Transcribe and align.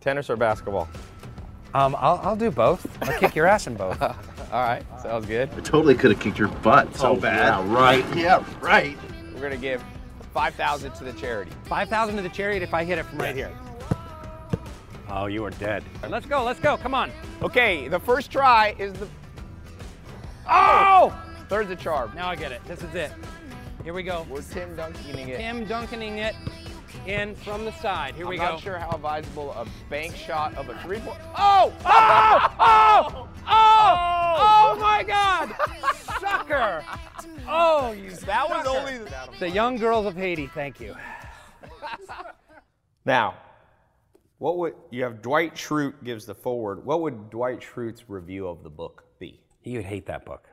Tennis 0.00 0.30
or 0.30 0.36
basketball? 0.36 0.88
Um, 1.74 1.94
I'll, 1.98 2.20
I'll 2.22 2.36
do 2.36 2.50
both. 2.50 2.86
I'll 3.02 3.18
kick 3.18 3.34
your 3.36 3.46
ass 3.46 3.66
in 3.66 3.74
both. 3.74 4.00
All 4.02 4.16
right, 4.52 4.82
sounds 5.02 5.26
good. 5.26 5.48
I 5.56 5.60
totally 5.60 5.94
could 5.94 6.10
have 6.10 6.18
kicked 6.20 6.38
your 6.38 6.48
butt 6.48 6.94
so 6.96 7.14
bad. 7.14 7.64
Yeah, 7.64 7.74
right. 7.74 8.04
Yeah, 8.16 8.44
right. 8.60 8.96
We're 9.34 9.40
gonna 9.40 9.56
give 9.56 9.82
5,000 10.34 10.92
to 10.94 11.04
the 11.04 11.12
charity. 11.12 11.52
5,000 11.64 12.16
to 12.16 12.22
the 12.22 12.28
chariot 12.28 12.62
if 12.62 12.74
I 12.74 12.82
hit 12.84 12.98
it 12.98 13.04
from 13.06 13.18
right 13.18 13.36
here. 13.36 13.52
Oh, 15.08 15.26
you 15.26 15.44
are 15.44 15.50
dead. 15.50 15.84
Let's 16.08 16.26
go, 16.26 16.42
let's 16.44 16.60
go, 16.60 16.76
come 16.76 16.94
on. 16.94 17.10
Okay, 17.42 17.88
the 17.88 17.98
first 18.00 18.30
try 18.30 18.74
is 18.78 18.92
the 18.94 19.08
Oh! 20.48 21.16
third's 21.48 21.68
the 21.68 21.76
charm. 21.76 22.12
Now 22.14 22.28
I 22.28 22.36
get 22.36 22.52
it. 22.52 22.60
This 22.66 22.82
is 22.82 22.94
it. 22.94 23.12
Here 23.84 23.92
we 23.92 24.02
go. 24.02 24.26
We're 24.28 24.42
Tim 24.42 24.74
Dunking 24.76 25.28
it. 25.28 25.36
Tim 25.38 25.64
dunking 25.66 26.18
it 26.18 26.34
in 27.10 27.34
from 27.34 27.64
the 27.64 27.72
side. 27.72 28.14
Here 28.14 28.26
we 28.26 28.38
I'm 28.38 28.46
we 28.46 28.52
not 28.52 28.60
sure 28.60 28.78
how 28.78 28.90
advisable 28.90 29.52
a 29.52 29.66
bank 29.88 30.14
shot 30.14 30.54
of 30.54 30.68
a 30.68 30.78
three 30.82 30.98
point. 31.00 31.18
Oh! 31.36 31.72
Oh! 31.84 32.46
Oh! 32.62 33.28
Oh! 33.48 34.36
Oh 34.38 34.78
my 34.80 35.02
God! 35.02 35.54
Sucker! 36.20 36.84
Oh, 37.48 37.92
you. 37.92 38.10
That 38.26 38.48
was 38.48 38.66
only 38.66 39.00
the 39.38 39.48
young 39.48 39.76
girls 39.76 40.06
of 40.06 40.14
Haiti. 40.14 40.46
Thank 40.46 40.80
you. 40.80 40.94
Now, 43.06 43.38
what 44.38 44.58
would 44.58 44.74
you 44.90 45.04
have? 45.04 45.22
Dwight 45.22 45.54
Schrute 45.54 46.04
gives 46.04 46.26
the 46.26 46.34
forward. 46.34 46.84
What 46.84 47.00
would 47.00 47.30
Dwight 47.30 47.60
Schrute's 47.60 48.04
review 48.08 48.46
of 48.46 48.62
the 48.62 48.68
book 48.68 49.04
be? 49.18 49.40
He 49.62 49.74
would 49.76 49.86
hate 49.86 50.04
that 50.06 50.26
book. 50.26 50.46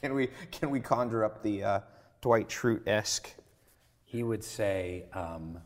Can 0.00 0.14
we 0.14 0.28
can 0.52 0.70
we 0.70 0.80
conjure 0.80 1.24
up 1.24 1.42
the 1.42 1.64
uh, 1.64 1.80
Dwight 2.20 2.48
Schrute 2.48 2.86
esque? 2.86 3.34
He 4.10 4.22
would 4.22 4.42
say, 4.42 5.04
um, 5.12 5.58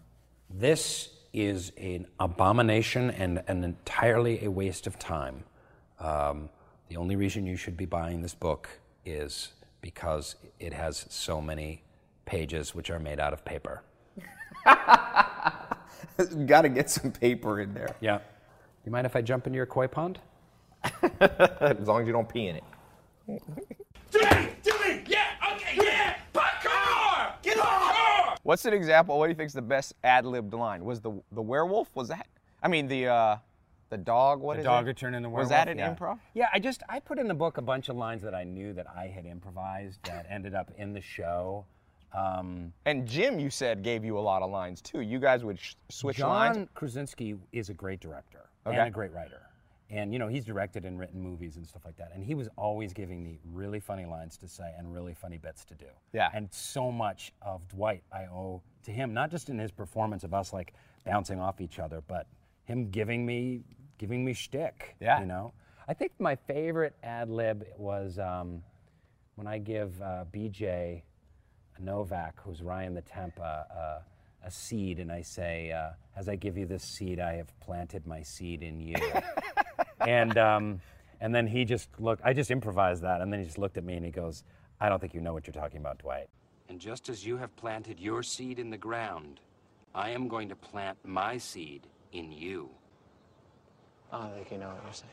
"This 0.50 1.10
is 1.32 1.70
an 1.78 2.08
abomination 2.18 3.10
and, 3.12 3.40
and 3.46 3.64
entirely 3.64 4.44
a 4.44 4.50
waste 4.50 4.88
of 4.88 4.98
time. 4.98 5.44
Um, 6.00 6.50
the 6.88 6.96
only 6.96 7.14
reason 7.14 7.46
you 7.46 7.56
should 7.56 7.76
be 7.76 7.84
buying 7.86 8.20
this 8.20 8.34
book 8.34 8.68
is 9.06 9.52
because 9.80 10.34
it 10.58 10.72
has 10.72 11.06
so 11.08 11.40
many 11.40 11.82
pages 12.24 12.74
which 12.74 12.90
are 12.90 12.98
made 12.98 13.20
out 13.20 13.32
of 13.32 13.44
paper." 13.44 13.82
Got 14.64 16.62
to 16.62 16.68
get 16.68 16.90
some 16.90 17.12
paper 17.12 17.60
in 17.60 17.74
there, 17.74 17.94
Yeah. 18.00 18.18
You 18.84 18.90
mind 18.90 19.06
if 19.06 19.14
I 19.14 19.22
jump 19.22 19.46
into 19.46 19.56
your 19.56 19.66
koi 19.66 19.86
pond? 19.86 20.18
as 20.82 21.86
long 21.86 22.00
as 22.00 22.06
you 22.08 22.12
don't 22.12 22.28
pee 22.28 22.48
in 22.48 22.56
it. 22.56 22.64
Jimmy! 24.10 24.48
Jimmy! 24.64 25.04
Yeah! 25.06 25.26
Okay, 25.52 25.78
yeah! 25.80 26.16
Parkour! 26.34 27.40
Get 27.42 27.58
on! 27.58 28.31
What's 28.42 28.64
an 28.64 28.72
example? 28.72 29.18
What 29.18 29.26
do 29.26 29.30
you 29.30 29.36
think's 29.36 29.52
the 29.52 29.62
best 29.62 29.94
ad 30.02 30.24
libbed 30.26 30.52
line? 30.54 30.84
Was 30.84 31.00
the 31.00 31.12
the 31.32 31.42
werewolf? 31.42 31.88
Was 31.94 32.08
that? 32.08 32.26
I 32.62 32.68
mean 32.68 32.88
the 32.88 33.06
uh, 33.08 33.36
the 33.90 33.98
dog. 33.98 34.40
What 34.40 34.54
the 34.54 34.60
is 34.60 34.64
dog 34.64 34.88
it? 34.88 35.02
into 35.02 35.10
Was 35.10 35.22
werewolf? 35.22 35.38
Was 35.38 35.48
that 35.50 35.68
an 35.68 35.78
yeah. 35.78 35.94
improv? 35.94 36.18
Yeah, 36.34 36.48
I 36.52 36.58
just 36.58 36.82
I 36.88 36.98
put 36.98 37.18
in 37.18 37.28
the 37.28 37.34
book 37.34 37.58
a 37.58 37.62
bunch 37.62 37.88
of 37.88 37.96
lines 37.96 38.22
that 38.22 38.34
I 38.34 38.44
knew 38.44 38.72
that 38.72 38.86
I 38.88 39.06
had 39.06 39.26
improvised 39.26 40.02
that 40.04 40.26
ended 40.28 40.54
up 40.54 40.70
in 40.76 40.92
the 40.92 41.00
show. 41.00 41.64
Um, 42.14 42.72
And 42.84 43.06
Jim, 43.08 43.38
you 43.38 43.48
said 43.48 43.82
gave 43.82 44.04
you 44.04 44.18
a 44.18 44.20
lot 44.20 44.42
of 44.42 44.50
lines 44.50 44.82
too. 44.82 45.00
You 45.00 45.18
guys 45.18 45.44
would 45.44 45.58
sh- 45.58 45.74
switch 45.88 46.16
John 46.18 46.28
lines. 46.28 46.68
Krasinski 46.74 47.36
is 47.52 47.70
a 47.70 47.74
great 47.74 48.00
director 48.00 48.50
Okay. 48.66 48.76
and 48.76 48.88
a 48.88 48.90
great 48.90 49.12
writer. 49.12 49.40
And 49.92 50.12
you 50.12 50.18
know, 50.18 50.26
he's 50.26 50.44
directed 50.44 50.86
and 50.86 50.98
written 50.98 51.20
movies 51.20 51.56
and 51.56 51.66
stuff 51.66 51.84
like 51.84 51.96
that. 51.98 52.12
And 52.14 52.24
he 52.24 52.34
was 52.34 52.48
always 52.56 52.94
giving 52.94 53.22
me 53.22 53.38
really 53.52 53.78
funny 53.78 54.06
lines 54.06 54.38
to 54.38 54.48
say 54.48 54.72
and 54.78 54.92
really 54.92 55.12
funny 55.12 55.36
bits 55.36 55.66
to 55.66 55.74
do. 55.74 55.86
Yeah. 56.12 56.30
And 56.32 56.48
so 56.50 56.90
much 56.90 57.32
of 57.42 57.68
Dwight 57.68 58.02
I 58.10 58.22
owe 58.22 58.62
to 58.84 58.90
him, 58.90 59.12
not 59.12 59.30
just 59.30 59.50
in 59.50 59.58
his 59.58 59.70
performance 59.70 60.24
of 60.24 60.32
us 60.32 60.52
like 60.52 60.72
bouncing 61.04 61.38
off 61.38 61.60
each 61.60 61.78
other, 61.78 62.02
but 62.08 62.26
him 62.64 62.90
giving 62.90 63.26
me 63.26 63.64
giving 63.98 64.24
me 64.24 64.32
shtick. 64.32 64.96
Yeah. 64.98 65.20
You 65.20 65.26
know? 65.26 65.52
I 65.86 65.94
think 65.94 66.12
my 66.18 66.36
favorite 66.36 66.94
ad 67.02 67.28
lib 67.28 67.66
was 67.76 68.18
um, 68.18 68.62
when 69.34 69.46
I 69.46 69.58
give 69.58 70.00
uh, 70.00 70.24
BJ 70.32 71.02
Novak, 71.78 72.40
who's 72.42 72.62
Ryan 72.62 72.94
the 72.94 73.02
Temp, 73.02 73.38
uh, 73.38 73.42
uh, 73.42 73.98
a 74.44 74.50
seed, 74.50 74.98
and 75.00 75.10
I 75.10 75.22
say, 75.22 75.70
uh, 75.70 75.90
"As 76.16 76.28
I 76.28 76.36
give 76.36 76.56
you 76.56 76.66
this 76.66 76.82
seed, 76.82 77.20
I 77.20 77.34
have 77.34 77.58
planted 77.60 78.06
my 78.06 78.22
seed 78.22 78.62
in 78.62 78.80
you." 78.80 78.96
and 80.06 80.36
um, 80.38 80.80
and 81.20 81.34
then 81.34 81.46
he 81.46 81.64
just 81.64 81.88
looked. 81.98 82.22
I 82.24 82.32
just 82.32 82.50
improvised 82.50 83.02
that, 83.02 83.20
and 83.20 83.32
then 83.32 83.40
he 83.40 83.46
just 83.46 83.58
looked 83.58 83.76
at 83.76 83.84
me 83.84 83.94
and 83.94 84.04
he 84.04 84.10
goes, 84.10 84.44
"I 84.80 84.88
don't 84.88 85.00
think 85.00 85.14
you 85.14 85.20
know 85.20 85.32
what 85.32 85.46
you're 85.46 85.54
talking 85.54 85.78
about, 85.78 85.98
Dwight." 85.98 86.28
And 86.68 86.80
just 86.80 87.08
as 87.08 87.26
you 87.26 87.36
have 87.36 87.54
planted 87.56 88.00
your 88.00 88.22
seed 88.22 88.58
in 88.58 88.70
the 88.70 88.78
ground, 88.78 89.40
I 89.94 90.10
am 90.10 90.28
going 90.28 90.48
to 90.48 90.56
plant 90.56 90.96
my 91.04 91.36
seed 91.36 91.86
in 92.12 92.32
you. 92.32 92.70
I 94.12 94.20
don't 94.20 94.34
think 94.34 94.50
you 94.52 94.58
know 94.58 94.68
what 94.68 94.80
you're 94.84 94.92
saying. 94.92 95.12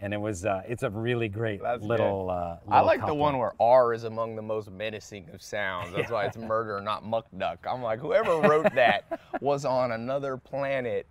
And 0.00 0.14
it 0.14 0.20
was, 0.20 0.44
uh, 0.44 0.62
it's 0.68 0.84
a 0.84 0.90
really 0.90 1.28
great 1.28 1.60
That's 1.60 1.82
little. 1.82 2.26
good. 2.26 2.32
Uh, 2.32 2.56
I 2.68 2.80
little 2.82 2.86
like 2.86 3.06
the 3.06 3.14
one 3.14 3.38
where 3.38 3.52
R 3.60 3.92
is 3.92 4.04
among 4.04 4.36
the 4.36 4.42
most 4.42 4.70
menacing 4.70 5.28
of 5.32 5.42
sounds. 5.42 5.92
That's 5.94 6.10
why 6.10 6.26
it's 6.26 6.36
murder, 6.36 6.80
not 6.80 7.04
muck 7.04 7.26
duck. 7.36 7.66
I'm 7.68 7.82
like, 7.82 7.98
whoever 7.98 8.36
wrote 8.40 8.72
that 8.74 9.20
was 9.40 9.64
on 9.64 9.90
another 9.92 10.36
planet. 10.36 11.06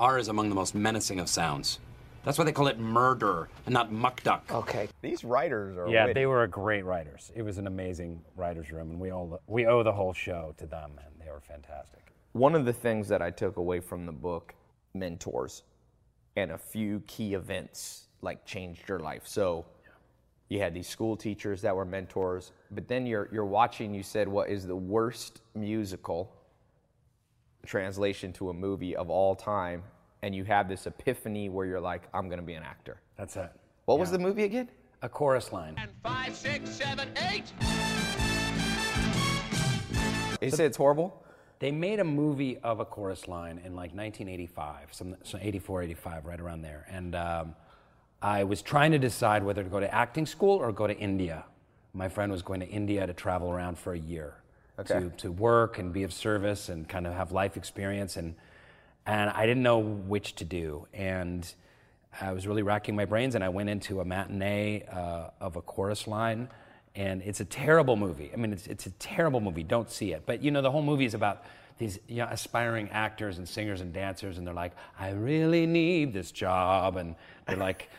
R 0.00 0.18
is 0.18 0.26
among 0.28 0.48
the 0.48 0.56
most 0.56 0.74
menacing 0.74 1.20
of 1.20 1.28
sounds. 1.28 1.78
That's 2.24 2.38
why 2.38 2.44
they 2.44 2.52
call 2.52 2.68
it 2.68 2.78
murder 2.78 3.48
and 3.66 3.72
not 3.72 3.92
muck 3.92 4.22
duck. 4.22 4.44
Okay. 4.50 4.88
These 5.02 5.24
writers 5.24 5.76
are. 5.76 5.88
Yeah, 5.88 6.06
witty. 6.06 6.20
they 6.20 6.26
were 6.26 6.46
great 6.46 6.84
writers. 6.84 7.30
It 7.34 7.42
was 7.42 7.58
an 7.58 7.66
amazing 7.66 8.22
writers' 8.34 8.70
room, 8.72 8.90
and 8.90 9.00
we 9.00 9.10
all 9.10 9.40
we 9.46 9.66
owe 9.66 9.82
the 9.82 9.92
whole 9.92 10.14
show 10.14 10.54
to 10.56 10.66
them, 10.66 10.92
and 11.04 11.14
they 11.20 11.30
were 11.30 11.40
fantastic. 11.40 12.12
One 12.32 12.54
of 12.54 12.64
the 12.64 12.72
things 12.72 13.08
that 13.08 13.22
I 13.22 13.30
took 13.30 13.58
away 13.58 13.80
from 13.80 14.06
the 14.06 14.12
book, 14.12 14.54
mentors, 14.94 15.62
and 16.36 16.50
a 16.50 16.58
few 16.58 17.00
key 17.06 17.34
events 17.34 18.08
like 18.22 18.44
changed 18.46 18.88
your 18.88 18.98
life. 18.98 19.22
So 19.26 19.66
you 20.48 20.60
had 20.60 20.74
these 20.74 20.88
school 20.88 21.16
teachers 21.16 21.60
that 21.62 21.76
were 21.76 21.84
mentors, 21.84 22.52
but 22.70 22.88
then 22.88 23.06
you're 23.06 23.28
you're 23.32 23.44
watching. 23.44 23.92
You 23.92 24.02
said 24.02 24.28
what 24.28 24.48
is 24.48 24.66
the 24.66 24.76
worst 24.76 25.42
musical 25.54 26.34
translation 27.66 28.32
to 28.34 28.50
a 28.50 28.54
movie 28.54 28.96
of 28.96 29.10
all 29.10 29.34
time, 29.34 29.82
and 30.24 30.34
you 30.34 30.42
have 30.44 30.70
this 30.70 30.86
epiphany 30.86 31.50
where 31.50 31.66
you're 31.66 31.82
like, 31.82 32.08
I'm 32.14 32.30
gonna 32.30 32.40
be 32.40 32.54
an 32.54 32.62
actor. 32.62 32.96
That's 33.18 33.36
it. 33.36 33.50
What 33.84 33.98
was 33.98 34.10
the 34.10 34.18
movie 34.18 34.44
again? 34.44 34.70
A 35.02 35.08
chorus 35.08 35.52
line. 35.52 35.76
Five, 36.02 36.34
six, 36.34 36.70
seven, 36.70 37.10
eight. 37.30 37.52
You 40.40 40.50
said 40.50 40.64
it's 40.64 40.78
horrible. 40.78 41.22
They 41.58 41.70
made 41.70 42.00
a 42.00 42.04
movie 42.04 42.56
of 42.58 42.80
a 42.80 42.86
chorus 42.86 43.28
line 43.28 43.58
in 43.66 43.76
like 43.76 43.94
1985, 43.94 44.88
some, 44.92 45.16
some 45.22 45.40
84, 45.42 45.82
85, 45.82 46.24
right 46.24 46.40
around 46.40 46.62
there. 46.62 46.86
And 46.90 47.14
um, 47.14 47.54
I 48.22 48.44
was 48.44 48.62
trying 48.62 48.92
to 48.92 48.98
decide 48.98 49.44
whether 49.44 49.62
to 49.62 49.68
go 49.68 49.78
to 49.78 49.94
acting 49.94 50.24
school 50.24 50.56
or 50.56 50.72
go 50.72 50.86
to 50.86 50.96
India. 50.96 51.44
My 51.92 52.08
friend 52.08 52.32
was 52.32 52.40
going 52.40 52.60
to 52.60 52.66
India 52.66 53.06
to 53.06 53.12
travel 53.12 53.50
around 53.50 53.78
for 53.78 53.92
a 53.92 53.98
year 53.98 54.36
Okay. 54.78 55.00
to, 55.00 55.10
to 55.18 55.30
work 55.32 55.78
and 55.78 55.92
be 55.92 56.02
of 56.02 56.12
service 56.12 56.70
and 56.70 56.88
kind 56.88 57.06
of 57.06 57.12
have 57.12 57.30
life 57.30 57.56
experience. 57.56 58.16
And, 58.16 58.34
and 59.06 59.30
I 59.30 59.46
didn't 59.46 59.62
know 59.62 59.78
which 59.78 60.34
to 60.36 60.44
do. 60.44 60.86
And 60.92 61.52
I 62.20 62.32
was 62.32 62.46
really 62.46 62.62
racking 62.62 62.94
my 62.94 63.04
brains, 63.04 63.34
and 63.34 63.42
I 63.42 63.48
went 63.48 63.68
into 63.68 64.00
a 64.00 64.04
matinee 64.04 64.84
uh, 64.90 65.30
of 65.40 65.56
a 65.56 65.62
chorus 65.62 66.06
line, 66.06 66.48
and 66.94 67.22
it's 67.22 67.40
a 67.40 67.44
terrible 67.44 67.96
movie. 67.96 68.30
I 68.32 68.36
mean, 68.36 68.52
it's, 68.52 68.66
it's 68.66 68.86
a 68.86 68.90
terrible 68.92 69.40
movie. 69.40 69.64
Don't 69.64 69.90
see 69.90 70.12
it. 70.12 70.22
But 70.26 70.42
you 70.42 70.50
know, 70.50 70.62
the 70.62 70.70
whole 70.70 70.82
movie 70.82 71.04
is 71.04 71.14
about 71.14 71.44
these 71.78 71.98
you 72.06 72.18
know, 72.18 72.28
aspiring 72.30 72.88
actors 72.90 73.38
and 73.38 73.48
singers 73.48 73.80
and 73.80 73.92
dancers, 73.92 74.38
and 74.38 74.46
they're 74.46 74.54
like, 74.54 74.72
I 74.98 75.10
really 75.10 75.66
need 75.66 76.12
this 76.12 76.30
job, 76.30 76.96
and 76.96 77.16
they're 77.46 77.56
like 77.56 77.90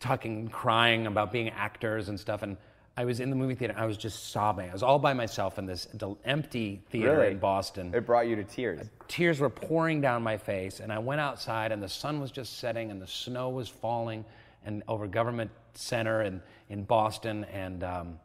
talking, 0.00 0.48
crying 0.48 1.06
about 1.06 1.30
being 1.30 1.50
actors 1.50 2.08
and 2.08 2.18
stuff. 2.18 2.42
And 2.42 2.56
I 3.00 3.04
was 3.06 3.18
in 3.18 3.30
the 3.30 3.36
movie 3.36 3.54
theater, 3.54 3.74
I 3.78 3.86
was 3.86 3.96
just 3.96 4.28
sobbing. 4.30 4.68
I 4.68 4.72
was 4.74 4.82
all 4.82 4.98
by 4.98 5.14
myself 5.14 5.58
in 5.58 5.64
this 5.64 5.88
empty 6.26 6.82
theater 6.90 7.16
Really? 7.16 7.30
in 7.32 7.38
Boston 7.38 7.94
It 7.94 8.04
brought 8.04 8.28
you 8.28 8.36
to 8.36 8.44
tears. 8.44 8.86
tears 9.08 9.40
were 9.40 9.48
pouring 9.48 10.02
down 10.02 10.22
my 10.22 10.36
face 10.36 10.80
and 10.80 10.92
i 10.92 10.98
went 10.98 11.18
outside 11.20 11.72
and 11.72 11.82
the 11.82 11.88
sun 11.88 12.20
was 12.20 12.30
just 12.30 12.58
setting 12.58 12.90
and 12.90 13.00
the 13.00 13.06
snow 13.06 13.48
was 13.48 13.70
falling 13.70 14.22
and 14.66 14.82
over 14.86 15.06
government 15.06 15.50
center 15.72 16.20
and 16.20 16.42
in 16.68 16.84
boston 16.84 17.44
and 17.44 17.82
um, 17.84 18.18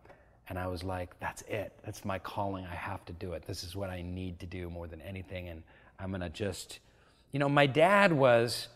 and 0.49 0.59
i 0.59 0.67
was 0.67 0.83
like 0.83 1.17
that's 1.21 1.41
it 1.43 1.71
that's 1.85 2.03
my 2.03 2.19
calling 2.19 2.65
i 2.65 2.75
have 2.75 3.03
to 3.05 3.13
do 3.13 3.31
it 3.31 3.43
this 3.47 3.63
is 3.63 3.77
what 3.77 3.89
i 3.89 4.01
need 4.01 4.37
to 4.41 4.45
do 4.45 4.69
more 4.69 4.87
than 4.87 4.99
anything 5.01 5.47
and 5.47 5.63
i'm 5.99 6.09
going 6.09 6.19
to 6.19 6.29
just 6.29 6.79
you 7.31 7.39
know 7.39 7.47
my 7.47 7.65
dad 7.65 8.11
was 8.11 8.67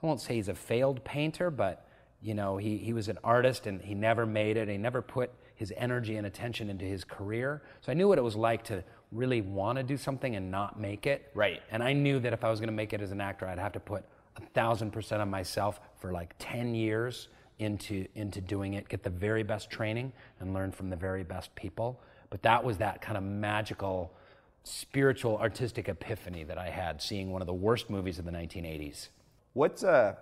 i 0.00 0.06
won't 0.06 0.20
say 0.20 0.36
he's 0.36 0.48
a 0.48 0.54
failed 0.54 1.02
painter 1.04 1.50
but 1.50 1.84
you 2.22 2.32
know 2.34 2.56
he, 2.58 2.78
he 2.78 2.92
was 2.92 3.08
an 3.08 3.18
artist 3.24 3.66
and 3.66 3.82
he 3.82 3.94
never 3.94 4.24
made 4.24 4.56
it 4.56 4.68
he 4.68 4.78
never 4.78 5.02
put 5.02 5.30
his 5.58 5.72
energy 5.76 6.16
and 6.16 6.26
attention 6.26 6.70
into 6.70 6.84
his 6.86 7.04
career 7.04 7.62
so 7.82 7.92
i 7.92 7.94
knew 7.94 8.08
what 8.08 8.16
it 8.18 8.24
was 8.24 8.36
like 8.36 8.64
to 8.64 8.82
really 9.12 9.40
want 9.40 9.76
to 9.76 9.82
do 9.82 9.96
something 9.96 10.36
and 10.36 10.50
not 10.50 10.78
make 10.80 11.06
it 11.06 11.30
Right. 11.34 11.62
and 11.70 11.82
I 11.82 11.92
knew 11.94 12.20
that 12.20 12.32
if 12.34 12.44
I 12.44 12.50
was 12.50 12.60
going 12.60 12.68
to 12.68 12.74
make 12.74 12.92
it 12.92 13.00
as 13.00 13.10
an 13.10 13.20
actor, 13.22 13.46
I'd 13.46 13.58
have 13.58 13.72
to 13.72 13.80
put 13.80 14.04
a 14.36 14.42
thousand 14.52 14.90
percent 14.90 15.22
of 15.22 15.28
myself 15.28 15.80
for 15.98 16.12
like 16.12 16.34
10 16.38 16.74
years 16.74 17.28
into, 17.58 18.06
into 18.14 18.42
doing 18.42 18.74
it, 18.74 18.86
get 18.90 19.02
the 19.02 19.08
very 19.10 19.42
best 19.42 19.70
training 19.70 20.12
and 20.40 20.52
learn 20.52 20.72
from 20.72 20.90
the 20.90 20.96
very 20.96 21.24
best 21.24 21.54
people. 21.54 22.00
But 22.28 22.42
that 22.42 22.62
was 22.62 22.76
that 22.78 23.00
kind 23.00 23.16
of 23.16 23.24
magical 23.24 24.12
spiritual 24.62 25.38
artistic 25.38 25.88
epiphany 25.88 26.44
that 26.44 26.58
I 26.58 26.68
had 26.68 27.00
seeing 27.00 27.30
one 27.30 27.40
of 27.40 27.46
the 27.46 27.54
worst 27.54 27.88
movies 27.88 28.18
of 28.18 28.26
the 28.26 28.32
1980s. 28.32 29.08
What's 29.54 29.82
a 29.84 30.18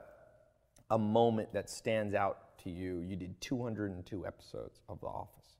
a 0.93 0.99
moment 0.99 1.53
that 1.55 1.69
stands 1.69 2.15
out 2.15 2.39
to 2.67 2.71
you? 2.71 3.01
You 3.01 3.17
did 3.17 3.41
202 3.41 4.27
episodes 4.27 4.81
of 4.89 5.01
The 5.01 5.07
Office. 5.07 5.57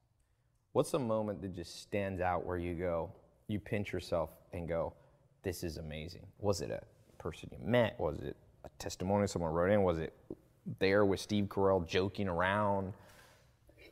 What's 0.73 0.93
a 0.95 0.99
moment 0.99 1.41
that 1.43 1.55
just 1.55 1.81
stands 1.81 2.21
out 2.21 2.45
where 2.45 2.59
you 2.59 2.75
go, 2.75 3.11
you 3.49 3.61
pinch 3.61 3.93
yourself 3.93 4.31
and 4.53 4.69
go, 4.69 4.93
"This 5.43 5.63
is 5.63 5.79
amazing." 5.79 6.27
Was 6.39 6.61
it 6.61 6.71
a 6.71 6.83
person 7.17 7.49
you 7.53 7.59
met? 7.65 7.99
Was 7.99 8.19
it 8.21 8.37
a 8.65 8.69
testimony 8.79 9.27
someone 9.29 9.53
wrote 9.53 9.71
in? 9.71 9.85
Was 9.85 9.99
it 9.99 10.13
there 10.81 11.05
with 11.05 11.21
Steve 11.21 11.47
Carell 11.47 11.87
joking 11.87 12.29
around? 12.29 12.93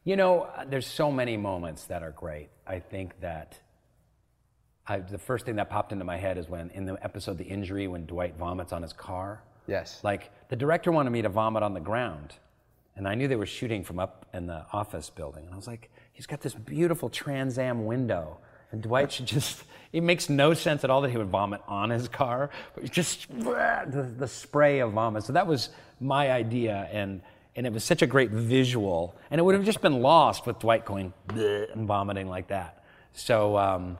You 0.02 0.16
know, 0.16 0.42
uh, 0.42 0.64
there's 0.64 0.86
so 0.86 1.10
many 1.10 1.36
moments 1.36 1.84
that 1.86 2.02
are 2.02 2.10
great. 2.10 2.50
I 2.66 2.80
think 2.80 3.20
that 3.20 3.60
I, 4.86 4.98
the 4.98 5.18
first 5.18 5.46
thing 5.46 5.56
that 5.56 5.70
popped 5.70 5.92
into 5.92 6.04
my 6.04 6.16
head 6.16 6.36
is 6.36 6.48
when 6.48 6.70
in 6.70 6.84
the 6.84 7.02
episode 7.02 7.38
The 7.38 7.44
Injury, 7.44 7.86
when 7.86 8.06
Dwight 8.06 8.36
vomits 8.36 8.72
on 8.72 8.82
his 8.82 8.92
car. 8.92 9.42
Yes. 9.66 10.00
Like 10.02 10.30
the 10.48 10.56
director 10.56 10.92
wanted 10.92 11.10
me 11.10 11.22
to 11.22 11.28
vomit 11.28 11.62
on 11.62 11.72
the 11.72 11.80
ground. 11.80 12.34
And 12.96 13.08
I 13.08 13.14
knew 13.14 13.26
they 13.26 13.36
were 13.36 13.46
shooting 13.46 13.82
from 13.82 13.98
up 13.98 14.26
in 14.32 14.46
the 14.46 14.64
office 14.72 15.10
building. 15.10 15.44
And 15.44 15.52
I 15.52 15.56
was 15.56 15.66
like, 15.66 15.90
he's 16.12 16.26
got 16.26 16.40
this 16.40 16.54
beautiful 16.54 17.08
Trans 17.08 17.58
Am 17.58 17.86
window. 17.86 18.38
And 18.70 18.82
Dwight 18.82 19.12
should 19.12 19.26
just, 19.26 19.64
it 19.92 20.02
makes 20.02 20.28
no 20.28 20.54
sense 20.54 20.84
at 20.84 20.90
all 20.90 21.00
that 21.02 21.10
he 21.10 21.16
would 21.16 21.28
vomit 21.28 21.60
on 21.66 21.90
his 21.90 22.08
car, 22.08 22.50
but 22.74 22.90
just 22.90 23.28
the, 23.38 24.12
the 24.16 24.28
spray 24.28 24.80
of 24.80 24.92
vomit. 24.92 25.24
So 25.24 25.32
that 25.32 25.46
was 25.46 25.70
my 26.00 26.30
idea. 26.30 26.88
And, 26.92 27.20
and 27.56 27.66
it 27.66 27.72
was 27.72 27.84
such 27.84 28.02
a 28.02 28.06
great 28.06 28.30
visual. 28.30 29.16
And 29.30 29.40
it 29.40 29.42
would 29.42 29.54
have 29.54 29.64
just 29.64 29.80
been 29.80 30.00
lost 30.00 30.46
with 30.46 30.60
Dwight 30.60 30.84
going 30.84 31.12
and 31.28 31.86
vomiting 31.86 32.28
like 32.28 32.48
that. 32.48 32.84
So, 33.12 33.56
um, 33.56 33.98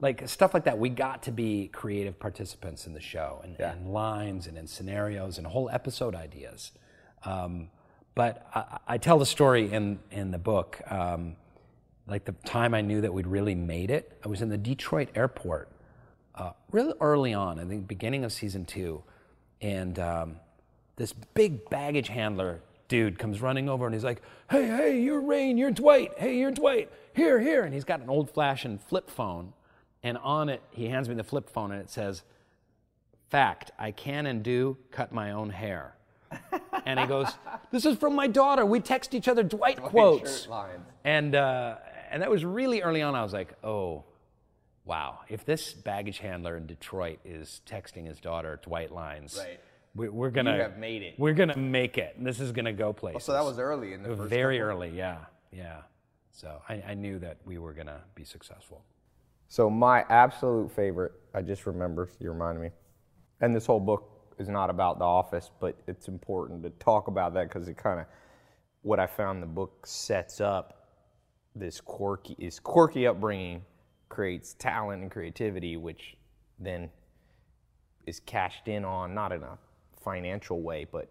like 0.00 0.26
stuff 0.28 0.54
like 0.54 0.64
that, 0.64 0.78
we 0.78 0.88
got 0.88 1.22
to 1.24 1.30
be 1.30 1.68
creative 1.68 2.18
participants 2.18 2.86
in 2.86 2.94
the 2.94 3.00
show 3.00 3.40
and, 3.44 3.60
and 3.60 3.92
lines 3.92 4.46
and 4.46 4.56
in 4.56 4.66
scenarios 4.66 5.36
and 5.36 5.46
whole 5.46 5.68
episode 5.70 6.14
ideas. 6.14 6.72
Um, 7.24 7.68
but 8.20 8.46
I, 8.54 8.78
I 8.86 8.98
tell 8.98 9.18
the 9.18 9.24
story 9.24 9.72
in, 9.72 9.98
in 10.10 10.30
the 10.30 10.36
book. 10.36 10.78
Um, 10.86 11.36
like 12.06 12.26
the 12.26 12.34
time 12.44 12.74
I 12.74 12.82
knew 12.82 13.00
that 13.00 13.10
we'd 13.10 13.26
really 13.26 13.54
made 13.54 13.90
it, 13.90 14.12
I 14.22 14.28
was 14.28 14.42
in 14.42 14.50
the 14.50 14.58
Detroit 14.58 15.08
airport 15.14 15.70
uh, 16.34 16.50
really 16.70 16.92
early 17.00 17.32
on, 17.32 17.58
I 17.58 17.64
think 17.64 17.88
beginning 17.88 18.24
of 18.24 18.30
season 18.30 18.66
two, 18.66 19.02
and 19.62 19.98
um, 19.98 20.36
this 20.96 21.14
big 21.14 21.70
baggage 21.70 22.08
handler 22.08 22.60
dude 22.88 23.18
comes 23.18 23.40
running 23.40 23.70
over 23.70 23.86
and 23.86 23.94
he's 23.94 24.04
like, 24.04 24.20
"Hey, 24.50 24.66
hey, 24.66 25.00
you're 25.00 25.22
Rainn, 25.22 25.56
you're 25.56 25.70
Dwight. 25.70 26.12
Hey, 26.18 26.38
you're 26.38 26.50
Dwight. 26.50 26.92
Here, 27.14 27.40
here." 27.40 27.62
And 27.62 27.72
he's 27.72 27.84
got 27.84 28.00
an 28.00 28.10
old 28.10 28.30
fashioned 28.34 28.82
flip 28.82 29.08
phone, 29.08 29.54
and 30.02 30.18
on 30.18 30.50
it 30.50 30.60
he 30.72 30.88
hands 30.88 31.08
me 31.08 31.14
the 31.14 31.24
flip 31.24 31.48
phone 31.48 31.72
and 31.72 31.80
it 31.80 31.88
says, 31.88 32.22
"Fact: 33.30 33.70
I 33.78 33.92
can 33.92 34.26
and 34.26 34.42
do 34.42 34.76
cut 34.90 35.10
my 35.10 35.30
own 35.30 35.48
hair." 35.48 35.94
And 36.86 36.98
he 37.00 37.06
goes, 37.06 37.26
"This 37.70 37.84
is 37.86 37.96
from 37.98 38.14
my 38.14 38.26
daughter. 38.26 38.64
We 38.66 38.80
text 38.80 39.14
each 39.14 39.28
other 39.28 39.42
Dwight 39.42 39.80
quotes." 39.82 40.48
And 41.04 41.34
uh, 41.34 41.76
and 42.10 42.22
that 42.22 42.30
was 42.30 42.44
really 42.44 42.82
early 42.82 43.02
on. 43.02 43.14
I 43.14 43.22
was 43.22 43.32
like, 43.32 43.52
"Oh, 43.64 44.04
wow! 44.84 45.20
If 45.28 45.44
this 45.44 45.72
baggage 45.72 46.18
handler 46.18 46.56
in 46.56 46.66
Detroit 46.66 47.18
is 47.24 47.60
texting 47.66 48.06
his 48.06 48.20
daughter 48.20 48.58
Dwight 48.62 48.90
lines, 48.92 49.36
Right. 49.38 49.60
we, 49.94 50.08
we're 50.08 50.30
gonna 50.30 50.56
have 50.56 50.78
made 50.78 51.02
it. 51.02 51.14
We're 51.18 51.34
gonna 51.34 51.56
make 51.56 51.98
it. 51.98 52.16
This 52.18 52.40
is 52.40 52.52
gonna 52.52 52.72
go 52.72 52.92
places." 52.92 53.24
So 53.24 53.32
that 53.32 53.44
was 53.44 53.58
early 53.58 53.92
in 53.92 54.02
the 54.02 54.16
first 54.16 54.30
very 54.30 54.58
couple? 54.58 54.70
early. 54.70 54.90
Yeah, 54.90 55.18
yeah. 55.52 55.82
So 56.32 56.60
I, 56.68 56.82
I 56.88 56.94
knew 56.94 57.18
that 57.18 57.38
we 57.44 57.58
were 57.58 57.72
gonna 57.72 58.00
be 58.14 58.24
successful. 58.24 58.82
So 59.48 59.68
my 59.68 60.04
absolute 60.08 60.70
favorite, 60.70 61.12
I 61.34 61.42
just 61.42 61.66
remembered, 61.66 62.10
you 62.20 62.30
reminded 62.30 62.60
me, 62.62 62.70
and 63.40 63.54
this 63.54 63.66
whole 63.66 63.80
book 63.80 64.08
is 64.40 64.48
not 64.48 64.70
about 64.70 64.98
The 64.98 65.04
Office, 65.04 65.50
but 65.60 65.76
it's 65.86 66.08
important 66.08 66.62
to 66.62 66.70
talk 66.70 67.08
about 67.08 67.34
that 67.34 67.48
because 67.48 67.68
it 67.68 67.76
kind 67.76 68.00
of, 68.00 68.06
what 68.82 68.98
I 68.98 69.06
found 69.06 69.42
the 69.42 69.46
book 69.46 69.86
sets 69.86 70.40
up, 70.40 70.88
this 71.54 71.80
quirky, 71.80 72.34
is 72.38 72.58
quirky 72.58 73.06
upbringing 73.06 73.62
creates 74.08 74.54
talent 74.54 75.02
and 75.02 75.10
creativity, 75.10 75.76
which 75.76 76.16
then 76.58 76.90
is 78.06 78.20
cashed 78.20 78.66
in 78.66 78.84
on, 78.84 79.14
not 79.14 79.30
in 79.30 79.42
a 79.42 79.58
financial 80.02 80.62
way, 80.62 80.86
but 80.90 81.10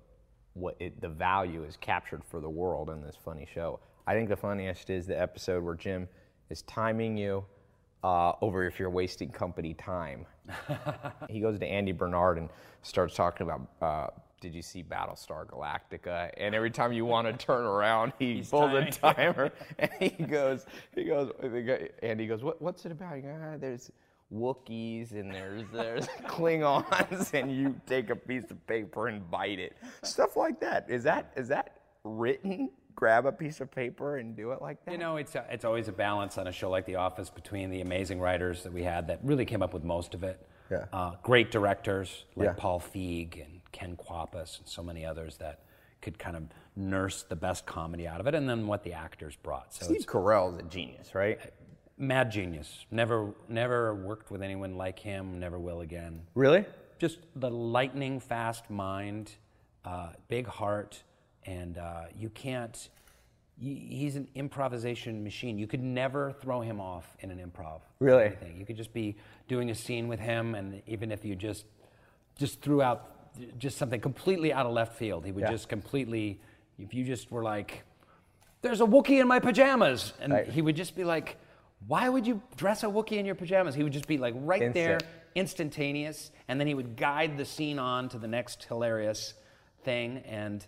what 0.53 0.75
it, 0.79 0.99
the 0.99 1.07
value 1.07 1.63
is 1.63 1.77
captured 1.77 2.23
for 2.29 2.41
the 2.41 2.49
world 2.49 2.89
in 2.89 3.01
this 3.01 3.15
funny 3.23 3.47
show. 3.53 3.79
I 4.07 4.13
think 4.13 4.27
the 4.27 4.35
funniest 4.35 4.89
is 4.89 5.05
the 5.05 5.19
episode 5.19 5.63
where 5.63 5.75
Jim 5.75 6.09
is 6.49 6.63
timing 6.63 7.15
you 7.15 7.45
uh, 8.03 8.33
over 8.41 8.65
if 8.65 8.79
you're 8.79 8.89
wasting 8.89 9.29
company 9.29 9.73
time. 9.73 10.25
he 11.29 11.39
goes 11.39 11.59
to 11.59 11.65
Andy 11.65 11.91
Bernard 11.91 12.37
and 12.37 12.49
starts 12.81 13.15
talking 13.15 13.47
about. 13.47 13.67
Uh, 13.81 14.07
did 14.41 14.55
you 14.55 14.61
see 14.61 14.83
Battlestar 14.83 15.45
Galactica? 15.45 16.31
And 16.37 16.55
every 16.55 16.71
time 16.71 16.93
you 16.93 17.03
want 17.05 17.27
to 17.27 17.33
turn 17.45 17.65
around, 17.65 18.13
he 18.19 18.41
pulls 18.41 18.73
a 18.73 18.85
timer, 18.91 19.51
and 19.77 19.91
he 19.99 20.09
goes, 20.09 20.65
he 20.95 21.03
goes, 21.03 21.31
Andy 22.01 22.25
goes, 22.25 22.41
what, 22.41 22.61
what's 22.61 22.85
it 22.85 22.93
about? 22.93 23.17
He 23.17 23.21
goes, 23.23 23.37
"Ah, 23.41 23.57
there's 23.59 23.91
Wookiees 24.33 25.11
and 25.11 25.33
there's 25.33 25.63
there's 25.73 26.07
Klingons, 26.27 27.33
and 27.33 27.51
you 27.51 27.75
take 27.87 28.11
a 28.11 28.15
piece 28.15 28.49
of 28.51 28.65
paper 28.67 29.07
and 29.07 29.29
bite 29.31 29.59
it. 29.59 29.75
Stuff 30.03 30.37
like 30.37 30.59
that. 30.59 30.85
Is 30.87 31.03
that 31.03 31.31
is 31.35 31.47
that 31.47 31.77
written? 32.03 32.69
Grab 32.99 33.25
a 33.25 33.31
piece 33.31 33.61
of 33.61 33.71
paper 33.71 34.17
and 34.17 34.35
do 34.35 34.51
it 34.51 34.61
like 34.61 34.83
that. 34.83 34.91
You 34.91 34.97
know, 34.97 35.15
it's, 35.15 35.33
a, 35.35 35.45
it's 35.49 35.63
always 35.63 35.87
a 35.87 35.93
balance 35.93 36.37
on 36.37 36.47
a 36.47 36.51
show 36.51 36.69
like 36.69 36.85
The 36.85 36.97
Office 36.97 37.29
between 37.29 37.69
the 37.69 37.79
amazing 37.79 38.19
writers 38.19 38.63
that 38.63 38.73
we 38.73 38.83
had 38.83 39.07
that 39.07 39.19
really 39.23 39.45
came 39.45 39.61
up 39.63 39.73
with 39.73 39.85
most 39.85 40.13
of 40.13 40.23
it. 40.25 40.45
Yeah. 40.69 40.83
Uh, 40.91 41.11
great 41.23 41.49
directors 41.49 42.25
like 42.35 42.47
Yeah. 42.47 42.53
Paul 42.57 42.81
Feig 42.81 43.41
and 43.41 43.61
Ken 43.71 43.95
Kwapis 43.95 44.59
and 44.59 44.67
so 44.67 44.83
many 44.83 45.05
others 45.05 45.37
that 45.37 45.61
could 46.01 46.19
kind 46.19 46.35
of 46.35 46.43
nurse 46.75 47.23
the 47.23 47.37
best 47.37 47.65
comedy 47.65 48.05
out 48.05 48.19
of 48.19 48.27
it, 48.27 48.35
and 48.35 48.49
then 48.49 48.67
what 48.67 48.83
the 48.83 48.91
actors 48.91 49.37
brought. 49.37 49.73
So 49.73 49.85
Steve 49.85 49.97
it's 49.97 50.05
Carell's 50.05 50.59
a 50.59 50.63
genius, 50.63 51.15
right? 51.15 51.39
mad 51.97 52.31
genius. 52.31 52.85
Never, 52.91 53.33
never 53.47 53.93
worked 53.95 54.29
with 54.31 54.41
anyone 54.41 54.75
like 54.75 54.99
him. 54.99 55.39
Never 55.39 55.57
will 55.59 55.81
again. 55.81 56.21
Really? 56.35 56.65
Just 56.97 57.19
the 57.35 57.49
lightning 57.49 58.19
fast 58.19 58.69
mind, 58.69 59.31
uh, 59.85 60.09
big 60.27 60.47
heart, 60.47 61.03
and 61.49 61.77
uh, 61.77 62.03
you 62.15 62.29
can't. 62.29 62.89
He's 63.59 64.15
an 64.15 64.29
improvisation 64.35 65.21
machine. 65.21 65.57
You 65.59 65.67
could 65.67 65.83
never 65.83 66.31
throw 66.31 66.61
him 66.61 66.79
off 66.79 67.17
in 67.19 67.29
an 67.29 67.39
improv. 67.39 67.81
Really? 67.99 68.25
Anything. 68.27 68.57
You 68.57 68.65
could 68.65 68.77
just 68.77 68.93
be 68.93 69.17
doing 69.49 69.69
a 69.69 69.75
scene 69.75 70.07
with 70.07 70.19
him, 70.19 70.55
and 70.55 70.81
even 70.87 71.11
if 71.11 71.25
you 71.25 71.35
just 71.35 71.65
just 72.37 72.61
threw 72.61 72.81
out 72.81 73.15
just 73.57 73.77
something 73.77 73.99
completely 73.99 74.53
out 74.53 74.65
of 74.65 74.71
left 74.71 74.95
field, 74.95 75.25
he 75.25 75.31
would 75.33 75.43
Yeah. 75.43 75.51
just 75.51 75.67
completely. 75.67 76.39
If 76.77 76.93
you 76.93 77.03
just 77.03 77.29
were 77.31 77.43
like, 77.43 77.83
"There's 78.61 78.79
a 78.79 78.85
Wookiee 78.85 79.19
in 79.19 79.27
my 79.27 79.39
pajamas," 79.39 80.13
and 80.21 80.31
Right. 80.31 80.47
he 80.47 80.61
would 80.61 80.77
just 80.77 80.95
be 80.95 81.03
like, 81.03 81.35
"Why 81.87 82.07
would 82.07 82.25
you 82.25 82.41
dress 82.55 82.83
a 82.83 82.87
Wookiee 82.87 83.17
in 83.17 83.25
your 83.25 83.35
pajamas?" 83.35 83.75
He 83.75 83.83
would 83.83 83.91
just 83.91 84.07
be 84.07 84.17
like 84.17 84.35
right 84.37 84.73
there, 84.73 84.99
instantaneous, 85.35 86.31
and 86.47 86.57
then 86.59 86.67
he 86.67 86.73
would 86.73 86.95
guide 86.95 87.37
the 87.37 87.43
scene 87.43 87.77
on 87.79 88.07
to 88.09 88.17
the 88.17 88.27
next 88.27 88.63
hilarious 88.65 89.33
thing. 89.83 90.19
And 90.19 90.65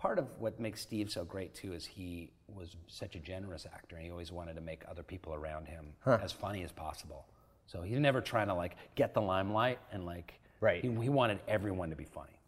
part 0.00 0.18
of 0.18 0.26
what 0.38 0.58
makes 0.58 0.80
Steve 0.80 1.10
so 1.10 1.24
great 1.24 1.54
too 1.54 1.74
is 1.74 1.84
he 1.84 2.32
was 2.48 2.74
such 2.88 3.14
a 3.14 3.20
generous 3.20 3.66
actor, 3.72 3.96
and 3.96 4.04
he 4.04 4.10
always 4.10 4.32
wanted 4.32 4.54
to 4.54 4.60
make 4.62 4.82
other 4.90 5.02
people 5.02 5.34
around 5.34 5.66
him 5.68 5.92
as 6.06 6.32
funny 6.32 6.64
as 6.64 6.72
possible. 6.72 7.26
So 7.66 7.82
he's 7.82 8.00
never 8.00 8.20
trying 8.20 8.48
to 8.48 8.54
like 8.54 8.76
get 8.96 9.14
the 9.14 9.20
limelight 9.20 9.78
and 9.92 10.04
like 10.04 10.40
Right. 10.60 10.82
He, 10.82 10.90
he 10.90 11.08
wanted 11.08 11.40
everyone 11.48 11.90
to 11.90 11.96
be 11.96 12.04
funny. 12.04 12.38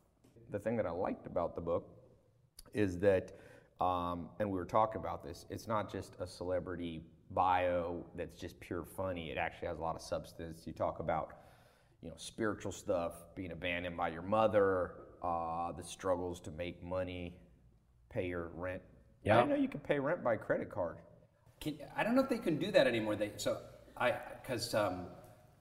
the 0.50 0.58
thing 0.58 0.76
that 0.76 0.86
I 0.86 0.90
liked 0.90 1.26
about 1.26 1.54
the 1.54 1.62
book 1.62 1.88
is 2.74 2.98
that, 2.98 3.32
um, 3.80 4.28
and 4.38 4.50
we 4.50 4.58
were 4.58 4.66
talking 4.66 5.00
about 5.00 5.24
this, 5.24 5.46
it's 5.48 5.66
not 5.66 5.90
just 5.90 6.16
a 6.20 6.26
celebrity 6.26 7.02
bio 7.30 8.04
that's 8.14 8.38
just 8.38 8.60
pure 8.60 8.84
funny. 8.84 9.30
It 9.30 9.38
actually 9.38 9.68
has 9.68 9.78
a 9.78 9.80
lot 9.80 9.96
of 9.96 10.02
substance. 10.02 10.66
You 10.66 10.74
talk 10.74 11.00
about, 11.00 11.38
you 12.02 12.08
know, 12.10 12.14
spiritual 12.18 12.72
stuff, 12.72 13.14
being 13.34 13.52
abandoned 13.52 13.96
by 13.96 14.08
your 14.08 14.22
mother, 14.22 14.92
uh, 15.22 15.72
the 15.72 15.82
struggles 15.82 16.38
to 16.40 16.50
make 16.50 16.82
money, 16.84 17.34
pay 18.12 18.26
your 18.26 18.50
rent. 18.54 18.82
I 19.24 19.28
Yeah. 19.28 19.36
didn't 19.36 19.50
know 19.50 19.56
you 19.56 19.68
could 19.68 19.82
pay 19.82 19.98
rent 19.98 20.22
by 20.22 20.36
credit 20.36 20.70
card. 20.70 20.98
Can, 21.60 21.78
I 21.96 22.02
don't 22.02 22.14
know 22.14 22.22
if 22.22 22.28
they 22.28 22.38
can 22.38 22.58
do 22.58 22.70
that 22.72 22.86
anymore. 22.86 23.16
They 23.16 23.32
so 23.36 23.58
I 23.96 24.14
because 24.40 24.74
um, 24.74 25.06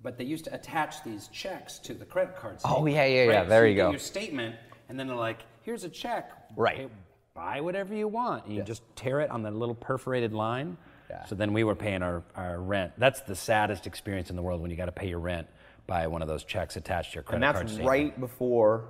but 0.02 0.18
they 0.18 0.24
used 0.24 0.46
to 0.46 0.54
attach 0.54 1.04
these 1.04 1.28
checks 1.28 1.78
to 1.80 1.94
the 1.94 2.06
credit 2.06 2.36
cards. 2.36 2.64
Oh, 2.66 2.86
statement, 2.86 2.96
yeah, 2.96 3.06
yeah, 3.06 3.24
yeah. 3.32 3.44
There 3.44 3.62
so 3.64 3.68
you 3.68 3.76
get 3.76 3.82
go. 3.84 3.90
Your 3.92 4.00
statement, 4.00 4.56
and 4.90 5.00
then 5.00 5.08
they're 5.08 5.16
like, 5.16 5.42
"Here's 5.62 5.84
a 5.84 5.90
check. 5.90 6.32
Right. 6.56 6.78
Hey, 6.78 6.88
buy 7.36 7.62
whatever 7.62 7.94
you 7.94 8.08
want." 8.08 8.46
And 8.46 8.56
you 8.56 8.64
just 8.64 8.82
tear 8.96 9.22
it 9.22 9.30
on 9.30 9.44
the 9.44 9.52
little 9.52 9.76
perforated 9.76 10.34
line. 10.34 10.78
Yeah. 11.12 11.26
So 11.26 11.36
then 11.36 11.54
we 11.54 11.64
were 11.64 11.76
paying 11.76 12.02
our, 12.02 12.24
our 12.36 12.62
rent. 12.62 12.94
That's 12.98 13.20
the 13.20 13.36
saddest 13.36 13.86
experience 13.86 14.30
in 14.30 14.38
the 14.38 14.42
world 14.42 14.62
when 14.62 14.72
you 14.72 14.78
got 14.78 14.86
to 14.86 14.94
pay 14.94 15.10
your 15.10 15.20
rent 15.20 15.46
by 15.86 16.08
one 16.08 16.22
of 16.22 16.30
those 16.30 16.46
checks 16.46 16.78
attached 16.78 17.12
to 17.12 17.16
your 17.16 17.24
credit 17.24 17.44
card. 17.44 17.56
And 17.58 17.64
that's 17.68 17.74
statement. 17.74 17.90
right 17.90 18.20
before. 18.20 18.86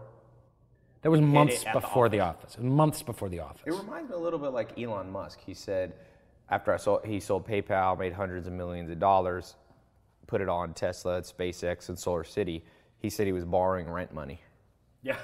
That 1.02 1.10
was 1.10 1.22
months 1.22 1.66
at 1.66 1.74
the 1.74 1.80
before 1.80 2.10
the 2.10 2.20
office. 2.20 2.58
Months 2.60 3.02
before 3.02 3.28
the 3.30 3.40
office. 3.40 3.62
It 3.66 3.74
reminds 3.74 4.10
me 4.10 4.16
a 4.16 4.20
little 4.20 4.38
bit 4.40 4.50
like 4.54 4.78
Elon 4.80 5.12
Musk. 5.12 5.40
He 5.46 5.54
said, 5.54 5.94
after 6.50 6.74
I 6.74 6.78
sold, 6.78 7.06
he 7.06 7.20
sold 7.20 7.48
PayPal, 7.48 7.98
made 7.98 8.14
hundreds 8.14 8.46
of 8.48 8.54
millions 8.54 8.90
of 8.92 9.00
dollars. 9.00 9.56
put 10.28 10.40
it 10.42 10.48
on 10.50 10.74
Tesla, 10.74 11.22
SpaceX, 11.22 11.90
and 11.90 11.98
Solar 12.00 12.24
City. 12.24 12.64
He 13.00 13.10
said 13.10 13.26
he 13.26 13.34
was 13.34 13.44
borrowing 13.46 13.90
rent 13.90 14.14
money. 14.14 14.40
Yeah. 15.04 15.18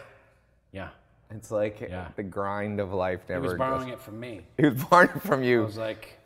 Yeah. 0.74 0.90
It's 1.30 1.52
like 1.52 1.80
Yeah. 1.82 2.08
the 2.16 2.24
grind 2.24 2.80
of 2.82 2.92
life 2.94 3.22
never. 3.30 3.34
He 3.34 3.34
never. 3.34 3.42
was 3.44 3.52
goes- 3.52 3.58
borrowing 3.60 3.90
it 3.90 4.00
from 4.02 4.20
me. 4.20 4.42
He 4.58 4.66
was 4.68 4.84
borrowing 4.84 5.12
it 5.16 5.22
from 5.22 5.44
you. 5.44 5.62
I 5.62 5.66
was 5.66 5.78
like, 5.78 6.18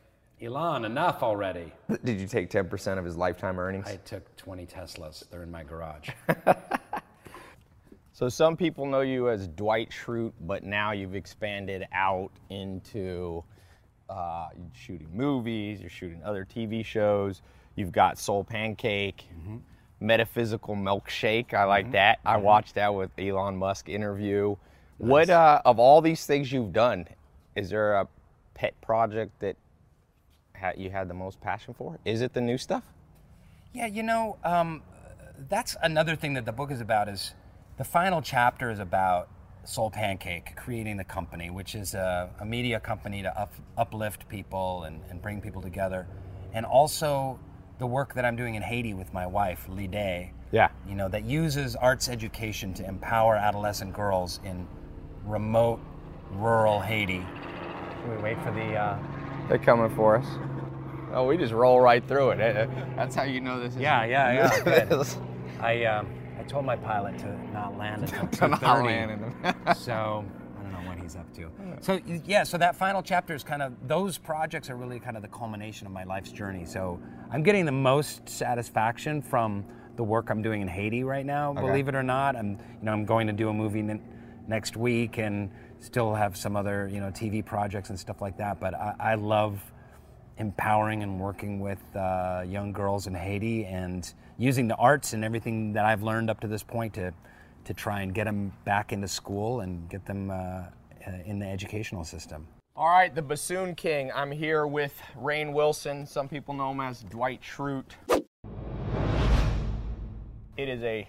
Elon, 0.41 0.85
enough 0.85 1.21
already. 1.21 1.71
Did 2.03 2.19
you 2.19 2.25
take 2.27 2.49
10% 2.49 2.97
of 2.97 3.05
his 3.05 3.15
lifetime 3.17 3.59
earnings? 3.59 3.85
I 3.87 3.97
took 3.97 4.35
20 4.37 4.65
Teslas. 4.65 5.23
They're 5.29 5.43
in 5.43 5.51
my 5.51 5.63
garage. 5.63 6.09
So 8.13 8.27
some 8.29 8.57
people 8.57 8.85
know 8.85 9.01
you 9.01 9.29
as 9.29 9.47
Dwight 9.47 9.89
Schrute, 9.89 10.33
but 10.41 10.63
now 10.63 10.91
you've 10.91 11.15
expanded 11.15 11.87
out 11.93 12.31
into 12.49 13.43
uh, 14.09 14.49
shooting 14.73 15.07
movies, 15.13 15.79
you're 15.79 15.89
shooting 15.89 16.21
other 16.23 16.45
TV 16.45 16.83
shows. 16.83 17.41
You've 17.75 17.93
got 17.93 18.19
Soul 18.19 18.43
Pancake, 18.43 19.25
Metaphysical 20.01 20.75
Milkshake. 20.75 21.53
I 21.53 21.63
like 21.63 21.91
that. 21.93 22.19
I 22.25 22.35
watched 22.37 22.75
that 22.75 22.93
with 22.93 23.11
Elon 23.17 23.55
Musk 23.55 23.87
interview. 23.87 24.57
What 24.97 25.29
uh, 25.29 25.61
of 25.63 25.79
all 25.79 26.01
these 26.01 26.25
things 26.25 26.51
you've 26.51 26.73
done, 26.73 27.07
is 27.55 27.69
there 27.69 27.93
a 27.93 28.07
pet 28.53 28.79
project 28.81 29.39
that 29.39 29.55
ha- 30.55 30.73
you 30.77 30.89
had 30.89 31.07
the 31.07 31.13
most 31.13 31.39
passion 31.39 31.73
for? 31.73 31.97
Is 32.03 32.21
it 32.21 32.33
the 32.33 32.41
new 32.41 32.57
stuff? 32.57 32.83
Yeah, 33.73 33.87
you 33.87 34.03
know, 34.03 34.37
um, 34.43 34.83
that's 35.49 35.77
another 35.81 36.15
thing 36.17 36.33
that 36.33 36.45
the 36.45 36.51
book 36.51 36.71
is 36.71 36.81
about. 36.81 37.07
Is 37.07 37.33
the 37.81 37.85
final 37.85 38.21
chapter 38.21 38.69
is 38.69 38.77
about 38.77 39.27
Soul 39.63 39.89
Pancake, 39.89 40.55
creating 40.55 40.97
the 40.97 41.03
company, 41.03 41.49
which 41.49 41.73
is 41.73 41.95
a, 41.95 42.29
a 42.39 42.45
media 42.45 42.79
company 42.79 43.23
to 43.23 43.35
up, 43.35 43.55
uplift 43.75 44.29
people 44.29 44.83
and, 44.83 45.01
and 45.09 45.19
bring 45.19 45.41
people 45.41 45.63
together, 45.63 46.05
and 46.53 46.63
also 46.63 47.39
the 47.79 47.87
work 47.87 48.13
that 48.13 48.23
I'm 48.23 48.35
doing 48.35 48.53
in 48.53 48.61
Haiti 48.61 48.93
with 48.93 49.11
my 49.15 49.25
wife, 49.25 49.65
Lide. 49.67 50.29
Yeah. 50.51 50.69
You 50.87 50.93
know, 50.93 51.09
that 51.09 51.25
uses 51.25 51.75
arts 51.75 52.07
education 52.07 52.71
to 52.75 52.87
empower 52.87 53.35
adolescent 53.35 53.93
girls 53.93 54.41
in 54.45 54.67
remote, 55.25 55.79
rural 56.33 56.81
Haiti. 56.81 57.25
Should 58.03 58.11
we 58.11 58.17
wait 58.21 58.39
for 58.43 58.51
the? 58.51 58.75
Uh, 58.75 58.99
They're 59.49 59.57
coming 59.57 59.89
for 59.95 60.17
us. 60.17 60.27
Oh, 61.13 61.25
we 61.25 61.35
just 61.35 61.51
roll 61.51 61.81
right 61.81 62.07
through 62.07 62.29
it. 62.29 62.69
That's 62.95 63.15
how 63.15 63.23
you 63.23 63.41
know 63.41 63.59
this 63.59 63.73
is. 63.73 63.81
Yeah, 63.81 64.05
yeah, 64.05 64.51
yeah. 64.67 65.03
I 65.59 65.85
um, 65.85 66.20
I 66.41 66.43
told 66.45 66.65
my 66.65 66.75
pilot 66.75 67.19
to 67.19 67.51
not 67.53 67.77
land 67.77 68.01
until 68.01 68.27
To 68.39 68.47
not 68.47 68.61
2:30. 68.61 68.85
land 68.85 69.77
so 69.77 70.25
I 70.59 70.63
don't 70.63 70.71
know 70.71 70.89
what 70.89 70.97
he's 70.97 71.15
up 71.15 71.31
to. 71.35 71.51
So 71.81 71.99
yeah, 72.25 72.43
so 72.43 72.57
that 72.57 72.75
final 72.75 73.03
chapter 73.03 73.35
is 73.35 73.43
kind 73.43 73.61
of 73.61 73.73
those 73.87 74.17
projects 74.17 74.67
are 74.71 74.75
really 74.75 74.99
kind 74.99 75.15
of 75.15 75.21
the 75.21 75.29
culmination 75.29 75.85
of 75.85 75.93
my 75.93 76.03
life's 76.03 76.31
journey. 76.31 76.65
So 76.65 76.99
I'm 77.31 77.43
getting 77.43 77.65
the 77.65 77.71
most 77.71 78.27
satisfaction 78.27 79.21
from 79.21 79.63
the 79.97 80.03
work 80.03 80.31
I'm 80.31 80.41
doing 80.41 80.61
in 80.61 80.67
Haiti 80.67 81.03
right 81.03 81.25
now. 81.25 81.53
Believe 81.53 81.87
it 81.87 81.93
or 81.93 82.01
not, 82.03 82.35
I'm 82.35 82.51
you 82.79 82.85
know 82.85 82.91
I'm 82.91 83.05
going 83.05 83.27
to 83.27 83.33
do 83.33 83.49
a 83.49 83.53
movie 83.53 83.83
next 84.47 84.75
week 84.75 85.19
and 85.19 85.51
still 85.79 86.15
have 86.15 86.35
some 86.35 86.55
other 86.55 86.89
you 86.91 86.99
know 87.01 87.11
TV 87.11 87.45
projects 87.45 87.91
and 87.91 87.99
stuff 87.99 88.19
like 88.19 88.37
that. 88.37 88.59
But 88.59 88.73
I, 88.73 88.95
I 88.99 89.13
love 89.15 89.61
empowering 90.37 91.03
and 91.03 91.19
working 91.19 91.59
with 91.59 91.79
uh, 91.95 92.43
young 92.47 92.71
girls 92.71 93.07
in 93.07 93.13
Haiti 93.13 93.65
and 93.65 94.11
using 94.37 94.67
the 94.67 94.75
arts 94.75 95.13
and 95.13 95.23
everything 95.23 95.73
that 95.73 95.85
I've 95.85 96.03
learned 96.03 96.29
up 96.29 96.39
to 96.41 96.47
this 96.47 96.63
point 96.63 96.93
to 96.95 97.13
to 97.63 97.73
try 97.75 98.01
and 98.01 98.13
get 98.13 98.23
them 98.23 98.51
back 98.65 98.91
into 98.91 99.07
school 99.07 99.59
and 99.59 99.87
get 99.87 100.03
them 100.05 100.31
uh, 100.31 100.33
uh, 100.33 100.63
in 101.25 101.37
the 101.37 101.45
educational 101.45 102.03
system. 102.03 102.47
All 102.75 102.89
right, 102.89 103.13
the 103.13 103.21
Bassoon 103.21 103.75
King. 103.75 104.11
I'm 104.15 104.31
here 104.31 104.65
with 104.65 104.99
Rainn 105.15 105.53
Wilson. 105.53 106.07
Some 106.07 106.27
people 106.27 106.53
know 106.53 106.71
him 106.71 106.79
as 106.79 107.03
Dwight 107.03 107.41
Schrute. 107.41 107.91
It 110.57 110.69
is 110.69 110.81
a 110.81 111.07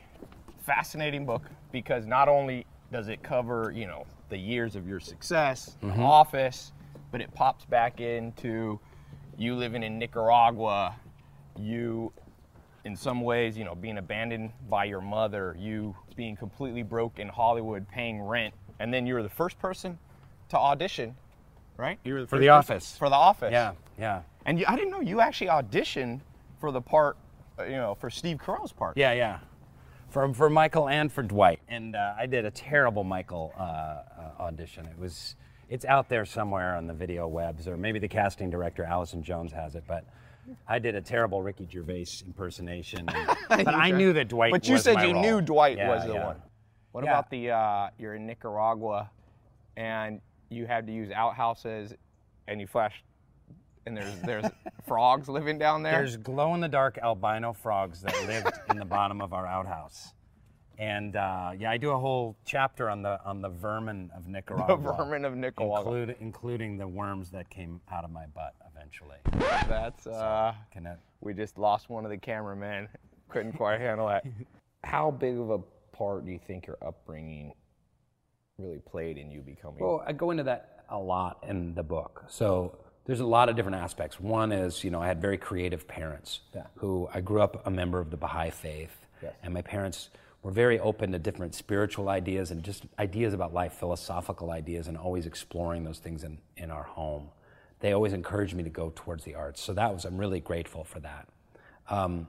fascinating 0.67 1.25
book 1.25 1.43
because 1.71 2.05
not 2.07 2.29
only 2.29 2.67
does 2.93 3.09
it 3.09 3.23
cover, 3.23 3.73
you 3.75 3.87
know, 3.87 4.05
the 4.29 4.37
years 4.37 4.76
of 4.76 4.87
your 4.87 5.00
success, 5.00 5.76
in 5.83 5.88
the 5.88 6.02
office, 6.02 6.73
but 7.11 7.21
it 7.21 7.33
pops 7.35 7.64
back 7.64 8.00
into 8.00 8.79
you 9.43 9.57
living 9.57 9.83
in 9.83 9.99
Nicaragua, 9.99 10.95
you 11.59 12.13
in 12.85 12.97
some 12.97 13.21
ways, 13.21 13.57
you 13.59 13.65
know, 13.65 13.75
being 13.75 13.99
abandoned 13.99 14.51
by 14.69 14.85
your 14.85 15.01
mother, 15.01 15.57
you 15.59 15.95
being 16.17 16.35
completely 16.37 16.83
broke 16.83 17.19
in 17.19 17.29
Hollywood, 17.29 17.87
paying 17.89 18.21
rent, 18.23 18.55
and 18.79 18.93
then 18.93 19.07
you 19.07 19.15
were 19.15 19.23
the 19.23 19.29
first 19.29 19.59
person 19.59 19.99
to 20.49 20.57
audition, 20.57 21.15
right? 21.77 21.99
You 22.05 22.15
were 22.15 22.21
the 22.23 22.27
For 22.27 22.39
The 22.39 22.47
person- 22.49 22.75
Office. 22.75 22.97
For 22.99 23.09
The 23.09 23.15
Office. 23.17 23.53
Yeah, 23.53 23.73
yeah, 23.99 24.23
And 24.47 24.59
you, 24.59 24.65
I 24.69 24.75
didn't 24.77 24.91
know 24.91 25.01
you 25.01 25.21
actually 25.21 25.47
auditioned 25.49 26.21
for 26.61 26.73
the 26.73 26.81
part, 26.81 27.17
uh, 27.59 27.65
you 27.65 27.77
know, 27.77 27.95
for 27.95 28.11
Steve 28.11 28.39
Carell's 28.39 28.73
part. 28.73 28.97
yeah, 28.97 29.13
yeah. 29.13 29.39
For, 30.11 30.33
for 30.35 30.51
Michael 30.51 30.89
and 30.89 31.11
for 31.11 31.23
Dwight, 31.23 31.61
and 31.69 31.97
uh, 31.97 32.15
I 32.19 32.27
did 32.27 32.45
a 32.45 32.51
terrible 32.51 33.03
Michael 33.05 33.55
uh, 33.57 33.63
uh, 33.63 34.03
audition. 34.43 34.85
It 34.87 34.99
was 34.99 35.37
it's 35.73 35.87
out 35.87 36.11
there 36.11 36.26
somewhere 36.26 36.76
on 36.76 36.87
the 36.87 36.93
video 36.93 37.26
webs, 37.26 37.67
or 37.67 37.79
maybe 37.79 37.99
the 37.99 38.07
casting 38.09 38.50
director 38.50 38.85
Allison 38.85 39.23
Jones 39.23 39.52
has 39.52 39.75
it, 39.75 39.85
but. 39.88 40.05
I 40.67 40.81
did 40.81 40.97
a 40.97 41.00
terrible 41.00 41.41
Ricky 41.41 41.69
Gervais 41.71 42.07
impersonation, 42.26 43.07
but 43.49 43.69
I 43.69 43.93
knew 43.93 44.12
that 44.14 44.26
Dwight. 44.26 44.50
But 44.50 44.67
you 44.67 44.73
was 44.73 44.83
said 44.83 45.00
you 45.00 45.12
role. 45.12 45.23
knew 45.23 45.41
Dwight 45.41 45.76
Yeah, 45.76 45.88
was 45.88 46.05
the 46.05 46.14
yeah. 46.14 46.26
one. 46.26 46.43
What 46.91 47.05
Yeah. 47.05 47.11
about 47.12 47.31
the 47.31 47.50
uh, 47.52 47.91
you're 47.97 48.17
in 48.17 48.26
Nicaragua, 48.26 49.09
and 49.76 50.21
you 50.50 50.67
had 50.67 50.88
to 50.88 50.93
use 50.93 51.12
outhouses, 51.12 51.95
and 52.49 52.61
you 52.61 52.67
flashed, 52.67 53.05
and 53.87 53.97
there's 53.97 54.21
there's 54.23 54.47
frogs 54.85 55.29
living 55.29 55.59
down 55.61 55.85
there. 55.85 55.93
There's 55.93 56.17
glow 56.17 56.55
in 56.55 56.61
the 56.61 56.69
dark 56.69 56.99
albino 56.99 57.52
frogs 57.52 58.00
that 58.02 58.26
lived 58.26 58.50
in 58.69 58.79
the 58.79 58.85
bottom 58.85 59.21
of 59.23 59.33
our 59.33 59.47
outhouse. 59.47 60.12
And 60.79 61.17
uh, 61.17 61.52
yeah, 61.59 61.71
I 61.71 61.76
do 61.76 61.91
a 61.91 61.99
whole 61.99 62.37
chapter 62.45 62.88
on 62.88 63.02
the 63.02 63.21
on 63.25 63.41
the 63.41 63.49
vermin 63.49 64.11
of 64.17 64.26
Nicaragua. 64.26 64.67
the 64.69 64.76
Nicaragua. 64.76 65.05
vermin 65.05 65.25
of 65.25 65.37
Nicaragua. 65.37 65.79
include, 65.81 66.17
including 66.21 66.76
the 66.79 66.88
worms 66.88 67.31
that 67.31 67.50
came 67.50 67.81
out 67.91 68.05
of 68.05 68.11
my 68.11 68.26
butt 68.26 68.55
eventually. 68.75 69.17
That's 69.69 70.07
uh, 70.07 70.55
Can 70.73 70.87
it, 70.87 70.99
we 71.21 71.35
just 71.35 71.59
lost 71.59 71.88
one 71.88 72.05
of 72.05 72.11
the 72.11 72.19
cameramen. 72.19 72.88
Couldn't 73.29 73.52
quite 73.52 73.81
handle 73.81 74.09
that. 74.09 74.25
How 74.85 75.11
big 75.11 75.38
of 75.38 75.50
a 75.50 75.59
part 75.97 76.26
do 76.26 76.33
you 76.33 76.41
think 76.47 76.67
your 76.67 76.79
upbringing 76.85 77.52
really 78.59 78.79
played 78.79 79.19
in 79.19 79.31
you 79.31 79.41
becoming? 79.41 79.79
Well, 79.81 80.02
I 80.07 80.12
go 80.12 80.31
into 80.31 80.43
that 80.45 80.85
a 80.88 80.99
lot 80.99 81.45
in 81.49 81.75
the 81.75 81.83
book. 81.83 82.25
So 82.29 82.79
there's 83.05 83.21
a 83.21 83.26
lot 83.26 83.49
of 83.49 83.57
different 83.57 83.76
aspects. 83.76 84.21
One 84.21 84.52
is, 84.52 84.85
you 84.85 84.91
know, 84.91 85.00
I 85.00 85.07
had 85.07 85.21
very 85.21 85.38
creative 85.38 85.88
parents 85.88 86.41
who 86.76 87.09
I 87.12 87.21
grew 87.21 87.41
up 87.41 87.67
a 87.67 87.71
member 87.71 87.99
of 87.99 88.11
the 88.11 88.17
Baha'i 88.17 88.50
faith, 88.50 89.07
and 89.43 89.55
my 89.55 89.62
parents 89.62 90.11
were 90.43 90.51
very 90.51 90.79
open 90.81 91.13
to 91.13 91.19
different 91.19 91.55
spiritual 91.55 92.09
ideas 92.09 92.51
and 92.51 92.63
just 92.63 92.85
ideas 92.99 93.33
about 93.33 93.55
life, 93.55 93.75
philosophical 93.75 94.51
ideas, 94.51 94.89
and 94.89 94.97
always 94.97 95.27
exploring 95.27 95.85
those 95.85 95.99
things 95.99 96.25
in, 96.25 96.39
in 96.57 96.71
our 96.71 96.83
home. 96.83 97.29
They 97.81 97.93
always 97.93 98.13
encouraged 98.13 98.55
me 98.55 98.63
to 98.65 98.71
go 98.71 98.93
towards 98.95 99.25
the 99.25 99.35
arts. 99.35 99.61
So 99.61 99.73
that 99.75 99.93
was, 99.93 100.05
I'm 100.05 100.19
really 100.19 100.41
grateful 100.41 100.85
for 100.85 101.01
that. 101.01 101.29
Um, 101.89 102.27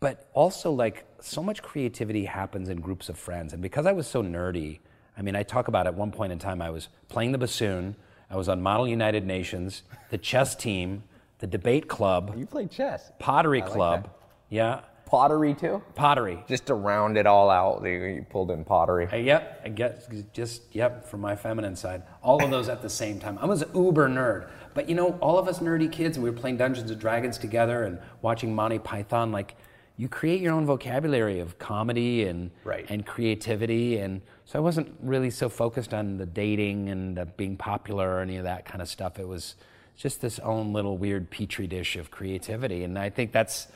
but 0.00 0.28
also 0.34 0.70
like 0.70 1.04
so 1.20 1.42
much 1.42 1.62
creativity 1.62 2.24
happens 2.24 2.68
in 2.68 2.80
groups 2.80 3.08
of 3.08 3.18
friends 3.18 3.52
and 3.52 3.62
because 3.62 3.86
i 3.86 3.92
was 3.92 4.06
so 4.06 4.22
nerdy 4.22 4.78
i 5.16 5.22
mean 5.22 5.34
i 5.34 5.42
talk 5.42 5.68
about 5.68 5.86
at 5.86 5.94
one 5.94 6.10
point 6.10 6.32
in 6.32 6.38
time 6.38 6.60
i 6.60 6.70
was 6.70 6.88
playing 7.08 7.32
the 7.32 7.38
bassoon 7.38 7.96
i 8.30 8.36
was 8.36 8.48
on 8.48 8.60
model 8.60 8.86
united 8.86 9.26
nations 9.26 9.82
the 10.10 10.18
chess 10.18 10.54
team 10.54 11.02
the 11.38 11.46
debate 11.46 11.88
club 11.88 12.34
you 12.36 12.46
played 12.46 12.70
chess, 12.70 13.10
pottery 13.18 13.60
like 13.60 13.70
club 13.70 14.02
that. 14.04 14.10
yeah 14.50 14.80
pottery 15.06 15.54
too. 15.54 15.82
pottery 15.94 16.44
Just 16.48 16.66
to 16.66 16.74
round 16.74 17.16
it 17.16 17.26
all 17.26 17.48
out, 17.48 17.82
you- 17.84 17.90
you 17.90 18.26
pulled 18.28 18.50
in 18.50 18.64
pottery. 18.64 19.08
Uh, 19.10 19.16
yep, 19.16 19.60
I 19.64 19.68
guess 19.70 20.06
just 20.32 20.62
yep 20.74 21.04
from 21.06 21.20
my 21.20 21.34
feminine 21.36 21.76
side. 21.76 22.02
All 22.22 22.42
of 22.44 22.50
those 22.50 22.68
at 22.68 22.82
the 22.82 22.90
same 22.90 23.18
time. 23.18 23.38
I 23.40 23.46
was 23.46 23.62
an 23.62 23.70
uber 23.74 24.08
nerd, 24.08 24.48
but 24.74 24.88
you 24.88 24.94
know, 24.94 25.16
all 25.20 25.38
of 25.38 25.48
us 25.48 25.60
nerdy 25.60 25.90
kids, 25.90 26.16
and 26.16 26.24
we 26.24 26.30
were 26.30 26.36
playing 26.36 26.58
Dungeons 26.58 26.90
and 26.90 27.00
Dragons 27.00 27.38
together 27.38 27.84
and 27.84 27.98
watching 28.20 28.54
Monty 28.54 28.78
Python. 28.78 29.32
Like, 29.32 29.56
you 29.96 30.08
create 30.08 30.42
your 30.42 30.52
own 30.52 30.66
vocabulary 30.66 31.40
of 31.40 31.58
comedy 31.58 32.24
and 32.24 32.50
Right. 32.64 32.84
and 32.90 33.06
creativity, 33.06 33.98
and 33.98 34.20
so 34.44 34.58
I 34.58 34.62
wasn't 34.62 34.92
really 35.02 35.30
so 35.30 35.48
focused 35.48 35.94
on 35.94 36.18
the 36.18 36.26
dating 36.26 36.88
and 36.90 37.16
the 37.16 37.24
being 37.24 37.56
popular 37.56 38.16
or 38.16 38.20
any 38.20 38.36
of 38.36 38.44
that 38.44 38.64
kind 38.66 38.82
of 38.82 38.88
stuff. 38.88 39.18
It 39.18 39.26
was 39.26 39.54
just 39.96 40.20
this 40.20 40.38
own 40.40 40.74
little 40.74 40.98
weird 40.98 41.30
petri 41.30 41.66
dish 41.66 41.96
of 41.96 42.10
creativity, 42.10 42.84
and 42.84 42.98
I 42.98 43.08
think 43.08 43.32
that's 43.32 43.68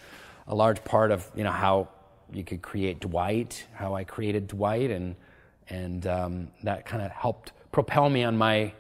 a 0.50 0.54
large 0.54 0.84
part 0.84 1.12
of 1.12 1.30
you 1.34 1.44
know 1.44 1.52
how 1.52 1.88
you 2.32 2.44
could 2.44 2.60
create 2.60 3.00
Dwight, 3.00 3.66
how 3.72 3.94
I 3.94 4.04
created 4.04 4.48
Dwight, 4.48 4.90
and 4.90 5.14
and 5.68 6.06
um, 6.06 6.48
that 6.64 6.84
kind 6.84 7.02
of 7.02 7.10
helped 7.12 7.52
propel 7.72 8.10
me 8.10 8.24
on 8.24 8.36
my 8.36 8.72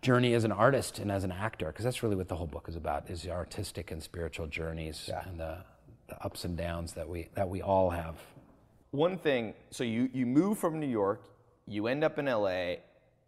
journey 0.00 0.32
as 0.34 0.44
an 0.44 0.52
artist 0.52 1.00
and 1.00 1.10
as 1.10 1.24
an 1.24 1.32
actor, 1.32 1.66
because 1.66 1.84
that's 1.84 2.02
really 2.04 2.14
what 2.14 2.28
the 2.28 2.36
whole 2.36 2.46
book 2.46 2.66
is 2.68 2.76
about: 2.76 3.10
is 3.10 3.22
the 3.22 3.32
artistic 3.32 3.90
and 3.90 4.02
spiritual 4.02 4.46
journeys 4.46 5.10
and 5.26 5.40
the, 5.40 5.58
the 6.06 6.24
ups 6.24 6.44
and 6.44 6.56
downs 6.56 6.92
that 6.92 7.08
we 7.08 7.28
that 7.34 7.48
we 7.48 7.60
all 7.60 7.90
have. 7.90 8.16
One 8.92 9.18
thing, 9.18 9.54
so 9.70 9.82
you 9.82 10.08
you 10.14 10.26
move 10.26 10.58
from 10.58 10.78
New 10.78 10.86
York, 10.86 11.24
you 11.66 11.88
end 11.88 12.04
up 12.04 12.20
in 12.20 12.26
LA, 12.26 12.76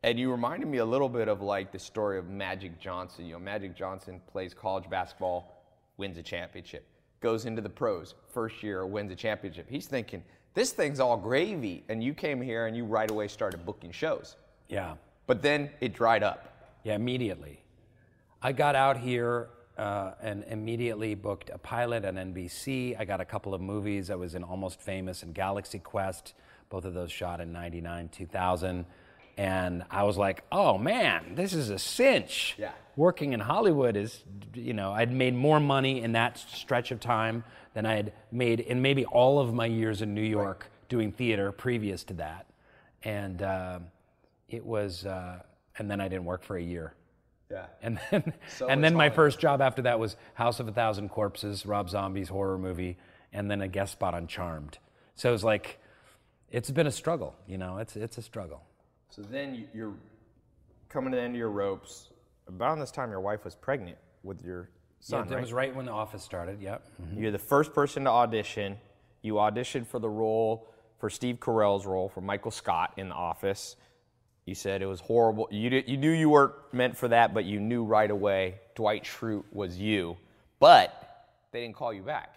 and 0.05 0.21
you 0.21 0.31
reminded 0.31 0.69
me 0.69 0.79
a 0.79 0.85
little 0.85 1.09
bit 1.09 1.27
of 1.27 1.43
like 1.43 1.73
the 1.73 1.81
story 1.81 2.17
of 2.17 2.29
Magic 2.29 2.79
Johnson. 2.79 3.27
You 3.27 3.33
know, 3.33 3.41
Magic 3.41 3.77
Johnson 3.77 4.21
plays 4.31 4.55
college 4.55 4.89
basketball, 4.89 5.65
wins 5.97 6.17
a 6.17 6.23
championship. 6.23 6.87
Goes 7.21 7.45
into 7.45 7.63
the 7.63 7.69
pros, 7.69 8.15
first 8.33 8.63
year 8.63 8.87
wins 8.87 9.13
a 9.13 9.17
championship. 9.17 9.67
He's 9.69 9.87
thinking, 9.87 10.23
this 10.55 10.73
thing's 10.73 11.01
all 11.01 11.17
gravy. 11.17 11.85
And 11.89 12.03
you 12.03 12.15
came 12.15 12.41
here 12.41 12.67
and 12.67 12.77
you 12.77 12.85
right 12.85 13.11
away 13.11 13.29
started 13.29 13.65
booking 13.65 13.93
shows. 13.93 14.37
Yeah. 14.69 14.95
But 15.27 15.43
then 15.43 15.71
it 15.81 15.95
dried 15.95 16.23
up. 16.23 16.77
Yeah, 16.83 16.95
immediately. 16.95 17.63
I 18.43 18.53
got 18.53 18.75
out 18.75 18.97
here 18.97 19.51
uh, 19.77 20.13
and 20.21 20.45
immediately 20.49 21.15
booked 21.15 21.51
a 21.51 21.59
pilot 21.59 22.05
on 22.05 22.15
NBC. 22.15 22.99
I 22.99 23.05
got 23.05 23.21
a 23.21 23.25
couple 23.25 23.55
of 23.55 23.61
movies. 23.61 24.11
I 24.11 24.15
was 24.15 24.35
in 24.35 24.43
Almost 24.43 24.81
Famous 24.81 25.23
and 25.23 25.35
Galaxy 25.35 25.79
Quest, 25.79 26.35
both 26.69 26.85
of 26.85 26.95
those 26.95 27.13
shot 27.13 27.41
in 27.41 27.53
99, 27.53 28.09
2000. 28.09 28.87
And 29.41 29.85
I 29.91 30.03
was 30.03 30.19
like, 30.19 30.45
oh 30.53 30.77
man, 30.77 31.35
this 31.35 31.55
is 31.55 31.71
a 31.71 31.79
cinch. 31.79 32.57
Yeah. 32.59 32.73
Working 32.95 33.33
in 33.33 33.41
Hollywood 33.41 33.97
is, 33.97 34.23
you 34.53 34.75
know, 34.75 34.93
I'd 34.93 35.11
made 35.11 35.35
more 35.35 35.59
money 35.59 36.03
in 36.03 36.13
that 36.13 36.37
stretch 36.37 36.91
of 36.91 37.01
time 37.01 37.45
than 37.73 37.87
I 37.87 37.95
had 37.95 38.13
made 38.31 38.61
in 38.61 38.83
maybe 38.83 39.07
all 39.07 39.39
of 39.39 39.55
my 39.55 39.65
years 39.65 40.03
in 40.03 40.13
New 40.15 40.21
York 40.21 40.71
doing 40.91 41.11
theater 41.11 41.53
previous 41.53 42.05
to 42.05 42.15
that. 42.15 42.45
And 43.03 43.41
uh, 43.41 43.79
it 44.51 44.63
was, 44.63 45.07
uh, 45.07 45.39
and 45.79 45.91
then 45.91 46.03
I 46.03 46.09
didn't 46.09 46.27
work 46.27 46.43
for 46.43 46.59
a 46.59 46.63
year. 46.63 46.93
Yeah. 47.51 47.65
And 47.81 47.99
then, 48.11 48.35
So 48.59 48.69
and 48.69 48.85
then 48.85 48.93
my 48.93 49.05
Hollywood. 49.05 49.17
first 49.17 49.41
job 49.41 49.63
after 49.63 49.81
that 49.83 49.99
was 49.99 50.17
House 50.35 50.61
of 50.61 50.69
a 50.69 50.73
Thousand 50.73 51.09
Corpses, 51.09 51.65
Rob 51.65 51.89
Zombie's 51.89 52.29
horror 52.29 52.59
movie, 52.59 52.99
and 53.33 53.51
then 53.51 53.63
a 53.63 53.69
guest 53.69 53.93
spot 53.93 54.13
on 54.13 54.27
Charmed. 54.27 54.77
So 55.15 55.31
it 55.31 55.33
was 55.33 55.45
like, 55.45 55.79
it's 56.51 56.71
been 56.71 56.87
a 56.87 56.93
struggle, 56.93 57.35
you 57.49 57.57
know, 57.57 57.79
it's, 57.79 57.97
it's 57.97 58.19
a 58.19 58.23
struggle. 58.23 58.61
So 59.11 59.23
then 59.23 59.55
you- 59.55 59.69
you're 59.75 59.95
coming 60.89 61.11
to 61.13 61.17
the 61.17 61.23
end 61.23 61.35
of 61.35 61.39
your 61.39 61.51
ropes. 61.51 62.11
About 62.47 62.79
this 62.79 62.91
time, 62.91 63.11
your 63.11 63.21
wife 63.21 63.45
was 63.45 63.55
pregnant 63.55 63.99
with 64.23 64.43
your 64.43 64.63
Yeah, 64.63 64.69
son, 65.01 65.29
that 65.29 65.35
right? 65.37 65.41
was 65.41 65.53
right 65.53 65.75
when 65.75 65.87
The 65.87 65.93
Office 65.93 66.23
started, 66.23 66.61
yep. 66.61 66.83
Mm-hmm. 67.03 67.21
You're 67.23 67.31
the 67.33 67.39
first 67.39 67.73
person 67.73 68.05
to 68.05 68.11
audition. 68.11 68.79
You 69.23 69.35
auditioned 69.35 69.87
for 69.87 69.99
the 69.99 70.09
role 70.09 70.69
for 70.99 71.11
Steve 71.11 71.37
Carell's 71.41 71.87
role 71.87 72.09
for 72.09 72.21
Michael 72.21 72.51
Scott 72.51 72.93
in 72.97 73.09
The 73.09 73.15
Office. 73.15 73.77
You 74.47 74.55
said 74.55 74.83
it 74.83 74.87
was 74.87 75.01
horrible. 75.01 75.49
You 75.51 75.71
did, 75.71 75.89
you 75.89 75.97
knew 75.97 76.11
you 76.11 76.31
weren't 76.31 76.55
meant 76.73 76.97
for 76.97 77.09
that, 77.09 77.35
but 77.35 77.45
you 77.45 77.61
knew 77.61 77.85
right 77.85 78.11
away 78.11 78.61
Dwight 78.75 79.05
Schrute 79.05 79.45
was 79.53 79.79
you. 79.79 80.17
But 80.59 81.29
they 81.53 81.61
didn't 81.63 81.77
call 81.77 81.93
you 81.93 82.03
back. 82.03 82.35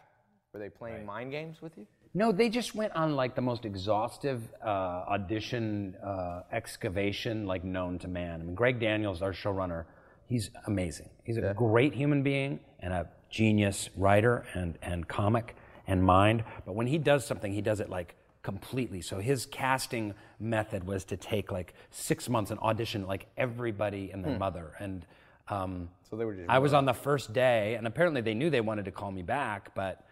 Were 0.53 0.60
they 0.60 0.70
playing 0.70 1.06
mind 1.06 1.32
games 1.32 1.62
with 1.62 1.77
you? 1.77 1.88
No, 2.15 2.32
they 2.32 2.50
just 2.50 2.75
went 2.75 2.93
on 2.93 3.15
like 3.15 3.34
the 3.34 3.41
most 3.41 3.65
exhaustive 3.65 4.41
uh, 4.63 4.67
audition 4.67 5.96
uh, 5.96 6.43
excavation 6.51 7.48
like 7.48 7.63
known 7.63 7.98
to 8.00 8.08
man. 8.08 8.41
I 8.41 8.43
mean, 8.43 8.55
Greg 8.55 8.79
Daniels, 8.79 9.24
our 9.24 9.34
showrunner, 9.34 9.86
he's 10.27 10.51
amazing. 10.67 11.10
He's 11.24 11.38
a 11.38 11.53
great 11.55 11.93
human 11.93 12.22
being 12.22 12.60
and 12.79 12.93
a 12.93 13.08
genius 13.32 13.89
writer 13.98 14.46
and, 14.53 14.77
and 14.84 15.08
comic 15.08 15.55
and 15.88 16.03
mind. 16.03 16.43
But 16.65 16.75
when 16.75 16.86
he 16.86 17.00
does 17.00 17.25
something, 17.25 17.51
he 17.51 17.62
does 17.62 17.79
it 17.79 17.89
like 17.89 18.15
completely. 18.43 19.01
So 19.01 19.20
his 19.20 19.48
casting 19.48 20.13
method 20.39 20.86
was 20.86 21.05
to 21.05 21.17
take 21.17 21.51
like 21.51 21.74
six 21.89 22.29
months 22.29 22.51
and 22.51 22.60
audition 22.60 23.08
like 23.08 23.25
everybody 23.38 24.12
and 24.12 24.24
their 24.24 24.38
mother. 24.38 24.74
And 24.79 25.03
um, 25.48 25.89
So 26.10 26.15
they 26.15 26.25
were 26.25 26.36
just 26.36 26.50
I 26.50 26.60
was 26.60 26.74
on 26.74 26.86
the 26.86 26.93
first 26.93 27.34
day, 27.34 27.74
and 27.75 27.88
apparently 27.88 28.22
they 28.22 28.36
knew 28.36 28.51
they 28.51 28.62
wanted 28.62 28.86
to 28.86 28.91
call 28.91 29.12
me 29.12 29.24
back, 29.24 29.74
but 29.74 30.05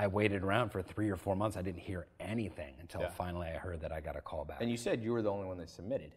I 0.00 0.06
waited 0.06 0.44
around 0.44 0.70
for 0.70 0.80
three 0.80 1.10
or 1.10 1.16
four 1.16 1.34
months. 1.34 1.56
I 1.56 1.62
didn't 1.62 1.80
hear 1.80 2.06
anything 2.20 2.74
until 2.80 3.02
finally 3.10 3.48
I 3.48 3.58
heard 3.58 3.80
that 3.80 3.90
I 3.92 4.00
got 4.00 4.14
a 4.16 4.20
call 4.20 4.44
back. 4.44 4.58
And 4.60 4.70
you 4.70 4.76
said 4.76 5.02
you 5.02 5.12
were 5.12 5.22
the 5.22 5.30
only 5.30 5.46
one 5.46 5.58
that 5.58 5.68
submitted. 5.68 6.12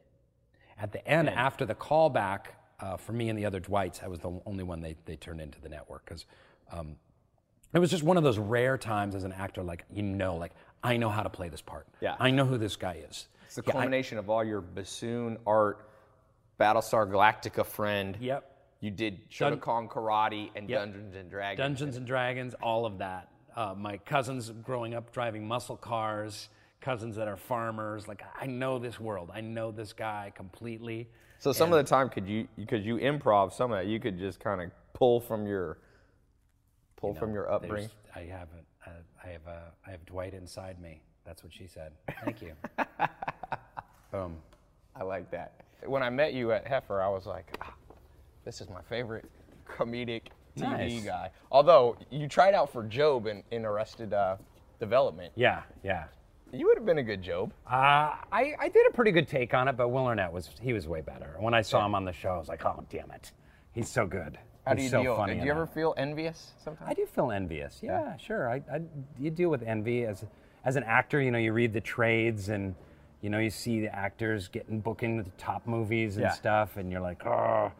At 0.77 0.91
the 0.91 1.05
end, 1.07 1.29
after 1.29 1.65
the 1.65 1.75
callback, 1.75 2.45
uh, 2.79 2.97
for 2.97 3.11
me 3.13 3.29
and 3.29 3.37
the 3.37 3.45
other 3.45 3.59
Dwights, 3.59 4.01
I 4.03 4.07
was 4.07 4.19
the 4.19 4.31
only 4.45 4.63
one 4.63 4.81
they, 4.81 4.95
they 5.05 5.15
turned 5.15 5.41
into 5.41 5.59
the 5.59 5.69
network 5.69 6.05
because 6.05 6.25
um, 6.71 6.95
it 7.73 7.79
was 7.79 7.89
just 7.89 8.03
one 8.03 8.17
of 8.17 8.23
those 8.23 8.37
rare 8.37 8.77
times 8.77 9.15
as 9.15 9.23
an 9.23 9.31
actor, 9.33 9.63
like, 9.63 9.83
you 9.91 10.03
know, 10.03 10.35
like, 10.35 10.51
I 10.83 10.97
know 10.97 11.09
how 11.09 11.23
to 11.23 11.29
play 11.29 11.49
this 11.49 11.61
part. 11.61 11.87
Yeah. 12.01 12.15
I 12.19 12.29
know 12.31 12.45
who 12.45 12.57
this 12.57 12.75
guy 12.75 13.03
is. 13.09 13.27
It's 13.45 13.55
the 13.55 13.63
Yeah, 13.65 13.71
I- 13.71 13.73
culmination 13.73 14.17
of 14.19 14.29
all 14.29 14.43
your 14.43 14.61
bassoon 14.61 15.37
art, 15.47 15.87
Battlestar 16.59 17.07
Galactica 17.09 17.65
friend. 17.65 18.15
Yep. 18.19 18.47
You 18.79 18.89
did 18.91 19.29
Dun- 19.29 19.59
Shotokan 19.59 19.87
Karate 19.89 20.49
and 20.55 20.69
Yep. 20.69 20.79
Dungeons 20.79 21.15
and 21.15 21.29
Dragons. 21.29 21.57
Dungeons 21.57 21.97
and 21.97 22.05
Dragons, 22.07 22.53
all 22.61 22.85
of 22.85 22.97
that. 22.99 23.27
Uh, 23.55 23.73
my 23.77 23.97
cousins 23.97 24.51
growing 24.63 24.93
up 24.93 25.11
driving 25.11 25.47
muscle 25.47 25.77
cars, 25.77 26.49
cousins 26.79 27.15
that 27.15 27.27
are 27.27 27.37
farmers. 27.37 28.07
Like 28.07 28.23
I 28.39 28.45
know 28.45 28.79
this 28.79 28.99
world. 28.99 29.31
I 29.33 29.41
know 29.41 29.71
this 29.71 29.93
guy 29.93 30.31
completely. 30.35 31.09
So 31.39 31.51
some 31.51 31.73
of 31.73 31.77
the 31.77 31.83
time, 31.83 32.09
could 32.09 32.27
you 32.27 32.47
because 32.55 32.85
you 32.85 32.97
improv 32.97 33.51
some 33.51 33.71
of 33.71 33.79
that, 33.79 33.87
you 33.87 33.99
could 33.99 34.17
just 34.17 34.39
kind 34.39 34.61
of 34.61 34.71
pull 34.93 35.19
from 35.19 35.47
your 35.47 35.79
pull 36.97 37.13
from 37.13 37.33
your 37.33 37.51
upbringing. 37.51 37.89
I 38.15 38.19
have 38.21 38.49
a, 38.53 38.89
uh, 38.89 38.93
I 39.23 39.27
have 39.29 39.47
a, 39.47 39.61
I 39.87 39.91
have 39.91 40.05
Dwight 40.05 40.33
inside 40.33 40.79
me. 40.79 41.01
That's 41.25 41.43
what 41.43 41.51
she 41.53 41.67
said. 41.67 41.93
Thank 42.23 42.41
you. 42.41 42.53
Boom. 44.11 44.37
I 44.95 45.03
like 45.03 45.31
that. 45.31 45.61
When 45.85 46.03
I 46.03 46.09
met 46.09 46.33
you 46.33 46.51
at 46.51 46.67
Heifer, 46.67 47.01
I 47.01 47.07
was 47.07 47.25
like, 47.25 47.57
ah, 47.61 47.73
this 48.45 48.61
is 48.61 48.69
my 48.69 48.81
favorite 48.81 49.25
comedic 49.67 50.23
TV 50.57 50.61
Nice. 50.95 51.03
guy. 51.03 51.31
Although 51.51 51.97
you 52.09 52.27
tried 52.27 52.53
out 52.53 52.71
for 52.71 52.83
Gob 52.83 53.27
in, 53.27 53.43
in 53.51 53.65
Arrested 53.65 54.13
uh, 54.13 54.37
Development, 54.79 55.31
Yeah, 55.35 55.61
yeah. 55.83 56.05
you 56.51 56.65
would 56.67 56.77
have 56.77 56.85
been 56.85 56.97
a 56.97 57.03
good 57.03 57.23
Gob. 57.25 57.53
Uh, 57.65 58.15
I, 58.31 58.53
I 58.59 58.69
did 58.69 58.87
a 58.87 58.91
pretty 58.91 59.11
good 59.11 59.27
take 59.27 59.53
on 59.53 59.67
it, 59.67 59.77
but 59.77 59.89
Will 59.89 60.05
Arnett 60.05 60.31
was 60.31 60.49
he 60.61 60.73
was 60.73 60.87
way 60.87 61.01
better. 61.01 61.35
When 61.39 61.53
I 61.53 61.61
saw 61.61 61.85
him 61.85 61.95
on 61.95 62.05
the 62.05 62.13
show, 62.13 62.29
I 62.29 62.37
was 62.37 62.47
like, 62.49 62.65
oh 62.65 62.83
damn 62.89 63.11
it, 63.11 63.31
he's 63.73 63.89
so 63.89 64.05
good. 64.05 64.37
How 64.65 64.73
do 64.75 64.83
you 64.83 64.89
so 64.89 65.01
deal? 65.01 65.15
funny 65.15 65.39
Do 65.39 65.45
you 65.45 65.51
ever 65.51 65.65
feel 65.65 65.93
envious 65.97 66.51
sometimes? 66.63 66.87
I 66.89 66.93
do 66.93 67.05
feel 67.07 67.31
envious. 67.31 67.79
Yeah, 67.81 68.15
sure. 68.17 68.47
I, 68.49 68.57
I 68.71 68.81
you 69.19 69.31
deal 69.31 69.49
with 69.49 69.63
envy 69.63 70.05
as 70.05 70.23
as 70.65 70.75
an 70.75 70.83
actor. 70.83 71.19
You 71.21 71.31
know, 71.31 71.39
you 71.39 71.51
read 71.53 71.73
the 71.73 71.81
trades 71.81 72.49
and 72.49 72.75
you 73.21 73.29
know 73.31 73.39
you 73.39 73.49
see 73.49 73.81
the 73.81 73.95
actors 73.95 74.47
getting 74.49 74.79
booking 74.79 75.17
the 75.17 75.25
top 75.37 75.65
movies 75.65 76.17
and 76.17 76.23
Yeah. 76.25 76.31
stuff, 76.31 76.77
and 76.77 76.91
you're 76.91 77.01
like, 77.01 77.25
oh. 77.25 77.71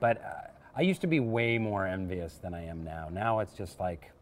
But 0.00 0.18
uh, 0.24 0.30
I 0.78 0.82
used 0.82 1.00
to 1.00 1.08
be 1.08 1.18
way 1.18 1.58
more 1.58 1.84
envious 1.84 2.34
than 2.34 2.54
I 2.54 2.64
am 2.66 2.84
now. 2.84 3.08
Now 3.10 3.40
it's 3.40 3.52
just 3.54 3.80
like 3.80 4.12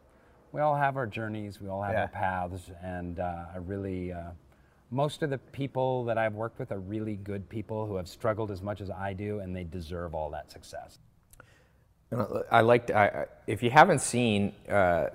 we 0.53 0.63
all 0.63 0.75
have 0.75 0.97
our 0.97 1.07
journeys, 1.07 1.61
we 1.61 1.69
all 1.69 1.83
have 1.83 1.93
Yeah. 1.93 2.03
our 2.03 2.09
paths, 2.09 2.71
and 2.83 3.21
uh, 3.21 3.45
I 3.55 3.59
really. 3.59 4.13
Uh, 4.13 4.31
most 4.93 5.23
of 5.23 5.31
the 5.31 5.39
people 5.39 6.05
that 6.05 6.17
I've 6.17 6.35
worked 6.35 6.61
with 6.61 6.71
are 6.71 6.79
really 6.79 7.17
good 7.17 7.49
people 7.49 7.87
who 7.87 7.97
have 7.97 8.07
struggled 8.09 8.53
as 8.53 8.63
much 8.63 8.81
as 8.81 8.89
I 8.89 9.13
do, 9.13 9.41
and 9.41 9.55
they 9.55 9.65
deserve 9.65 10.15
all 10.15 10.31
that 10.31 10.51
success. 10.51 11.01
I 12.51 12.61
liked. 12.61 12.91
I, 12.91 13.27
if 13.47 13.63
you 13.63 13.71
haven't 13.71 13.99
seen, 14.01 14.55
uh, 14.69 15.09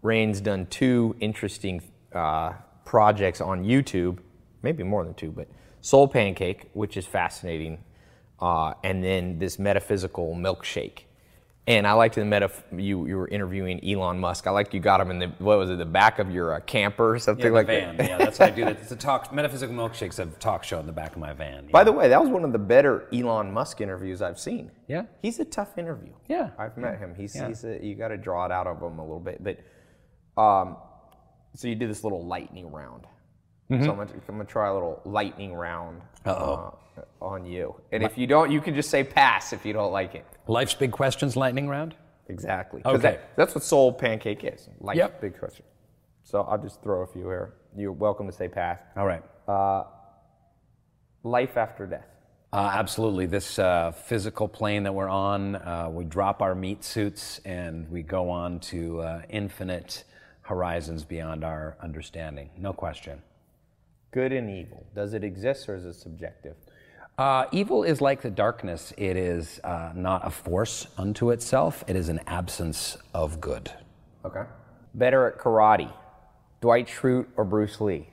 Rainn's 0.00 0.40
done 0.40 0.66
two 0.66 1.14
interesting 1.20 1.82
uh, 2.12 2.54
projects 2.84 3.40
on 3.40 3.62
YouTube, 3.62 4.18
maybe 4.62 4.82
more 4.82 5.04
than 5.04 5.14
two, 5.14 5.30
but 5.30 5.46
Soul 5.82 6.08
Pancake, 6.08 6.70
which 6.72 6.96
is 6.96 7.06
fascinating, 7.06 7.78
uh, 8.42 8.74
and 8.82 9.02
then 9.02 9.38
this 9.38 9.58
metaphysical 9.58 10.34
milkshake. 10.34 11.04
And 11.68 11.86
I 11.86 11.92
liked 11.92 12.16
the 12.16 12.24
meta. 12.24 12.50
You 12.72 13.06
you 13.06 13.16
were 13.16 13.28
interviewing 13.28 13.78
Elon 13.88 14.18
Musk. 14.18 14.48
I 14.48 14.50
like 14.50 14.74
you 14.74 14.80
got 14.80 15.00
him 15.00 15.12
in 15.12 15.20
the 15.20 15.28
what 15.38 15.58
was 15.58 15.70
it 15.70 15.78
the 15.78 15.84
back 15.84 16.18
of 16.18 16.28
your 16.28 16.54
uh, 16.54 16.60
camper 16.60 17.14
or 17.14 17.18
something 17.20 17.44
Yeah, 17.44 17.50
the 17.50 17.54
like 17.54 17.66
van. 17.68 17.96
that. 17.98 18.08
Yeah, 18.08 18.18
that's 18.18 18.40
what 18.40 18.48
I 18.52 18.54
do. 18.56 18.66
It's 18.82 18.90
a 18.90 18.96
talk. 18.96 19.32
Metaphysical 19.32 19.72
milkshakes. 19.72 20.18
A 20.18 20.26
talk 20.40 20.64
show 20.64 20.80
in 20.80 20.86
the 20.86 20.92
back 20.92 21.12
of 21.12 21.18
my 21.18 21.32
van. 21.32 21.68
By 21.70 21.84
the 21.84 21.92
way, 21.92 22.08
that 22.08 22.20
was 22.20 22.30
one 22.30 22.42
of 22.44 22.50
the 22.50 22.58
better 22.58 23.06
Elon 23.12 23.52
Musk 23.52 23.80
interviews 23.80 24.20
I've 24.22 24.40
seen. 24.40 24.72
Yeah? 24.88 25.04
he's 25.22 25.38
a 25.38 25.44
tough 25.44 25.78
interview. 25.78 26.12
Yeah. 26.28 26.50
I've 26.58 26.76
met 26.76 26.98
him. 26.98 27.14
He's, 27.14 27.36
Yeah. 27.36 27.46
he's 27.46 27.62
a, 27.64 27.78
you 27.80 27.94
got 27.94 28.08
to 28.08 28.16
draw 28.16 28.44
it 28.44 28.50
out 28.50 28.66
of 28.66 28.82
him 28.82 28.98
a 28.98 29.02
little 29.02 29.20
bit. 29.20 29.40
But 29.44 29.58
um, 30.42 30.76
so 31.54 31.68
you 31.68 31.76
did 31.76 31.88
this 31.88 32.02
little 32.02 32.26
lightning 32.26 32.72
round. 32.72 33.06
Mm-hmm. 33.72 33.84
So 33.84 33.90
I'm 33.90 33.96
gonna, 33.96 34.10
I'm 34.28 34.34
gonna 34.36 34.44
try 34.44 34.68
a 34.68 34.74
little 34.74 35.00
lightning 35.04 35.54
round 35.54 36.00
uh, 36.26 36.70
on 37.20 37.46
you. 37.46 37.74
And 37.92 38.02
if 38.02 38.18
you 38.18 38.26
don't, 38.26 38.50
you 38.50 38.60
can 38.60 38.74
just 38.74 38.90
say 38.90 39.02
pass 39.04 39.52
if 39.52 39.64
you 39.64 39.72
don't 39.72 39.92
like 39.92 40.14
it. 40.14 40.26
Life's 40.46 40.74
big 40.74 40.92
questions 40.92 41.36
lightning 41.36 41.68
round. 41.68 41.94
Exactly. 42.28 42.82
Okay. 42.84 42.98
that- 42.98 43.36
that's 43.36 43.54
what 43.54 43.64
soul 43.64 43.92
pancake 43.92 44.44
is. 44.44 44.68
Life's 44.80 44.98
Yep. 44.98 45.20
big 45.20 45.38
question. 45.38 45.64
So 46.24 46.42
I'll 46.42 46.58
just 46.58 46.82
throw 46.82 47.02
a 47.02 47.06
few 47.06 47.22
here. 47.24 47.54
You're 47.76 47.92
welcome 47.92 48.26
to 48.26 48.32
say 48.32 48.48
pass. 48.48 48.78
All 48.96 49.06
right. 49.06 49.22
Life 51.24 51.56
after 51.56 51.86
death. 51.86 52.06
Uh, 52.52 52.70
absolutely. 52.74 53.26
This 53.26 53.58
uh, 53.58 53.92
physical 53.92 54.46
plane 54.46 54.82
that 54.82 54.94
we're 54.94 55.08
on, 55.08 55.56
uh, 55.56 55.88
we 55.90 56.04
drop 56.04 56.42
our 56.42 56.54
meat 56.54 56.84
suits 56.84 57.40
and 57.44 57.90
we 57.90 58.02
go 58.02 58.28
on 58.28 58.60
to 58.60 59.00
uh, 59.00 59.22
infinite 59.30 60.04
horizons 60.42 61.04
beyond 61.04 61.44
our 61.44 61.76
understanding. 61.80 62.50
No 62.58 62.72
question. 62.72 63.22
Good 64.12 64.32
and 64.32 64.48
evil. 64.50 64.86
Does 64.94 65.14
it 65.14 65.24
exist 65.24 65.68
or 65.68 65.74
is 65.74 65.84
it 65.84 65.94
subjective? 65.94 66.54
Uh, 67.18 67.46
evil 67.52 67.82
is 67.82 68.00
like 68.00 68.22
the 68.22 68.30
darkness. 68.30 68.92
It 68.96 69.16
is 69.16 69.60
uh, 69.64 69.92
not 69.94 70.26
a 70.26 70.30
force 70.30 70.86
unto 70.96 71.30
itself. 71.30 71.82
It 71.86 71.96
is 71.96 72.08
an 72.08 72.20
absence 72.26 72.96
of 73.14 73.40
good. 73.40 73.70
Okay. 74.24 74.42
Better 74.94 75.26
at 75.26 75.38
karate, 75.38 75.92
Dwight 76.60 76.88
Schrute 76.88 77.26
or 77.36 77.44
Bruce 77.44 77.80
Lee? 77.80 78.08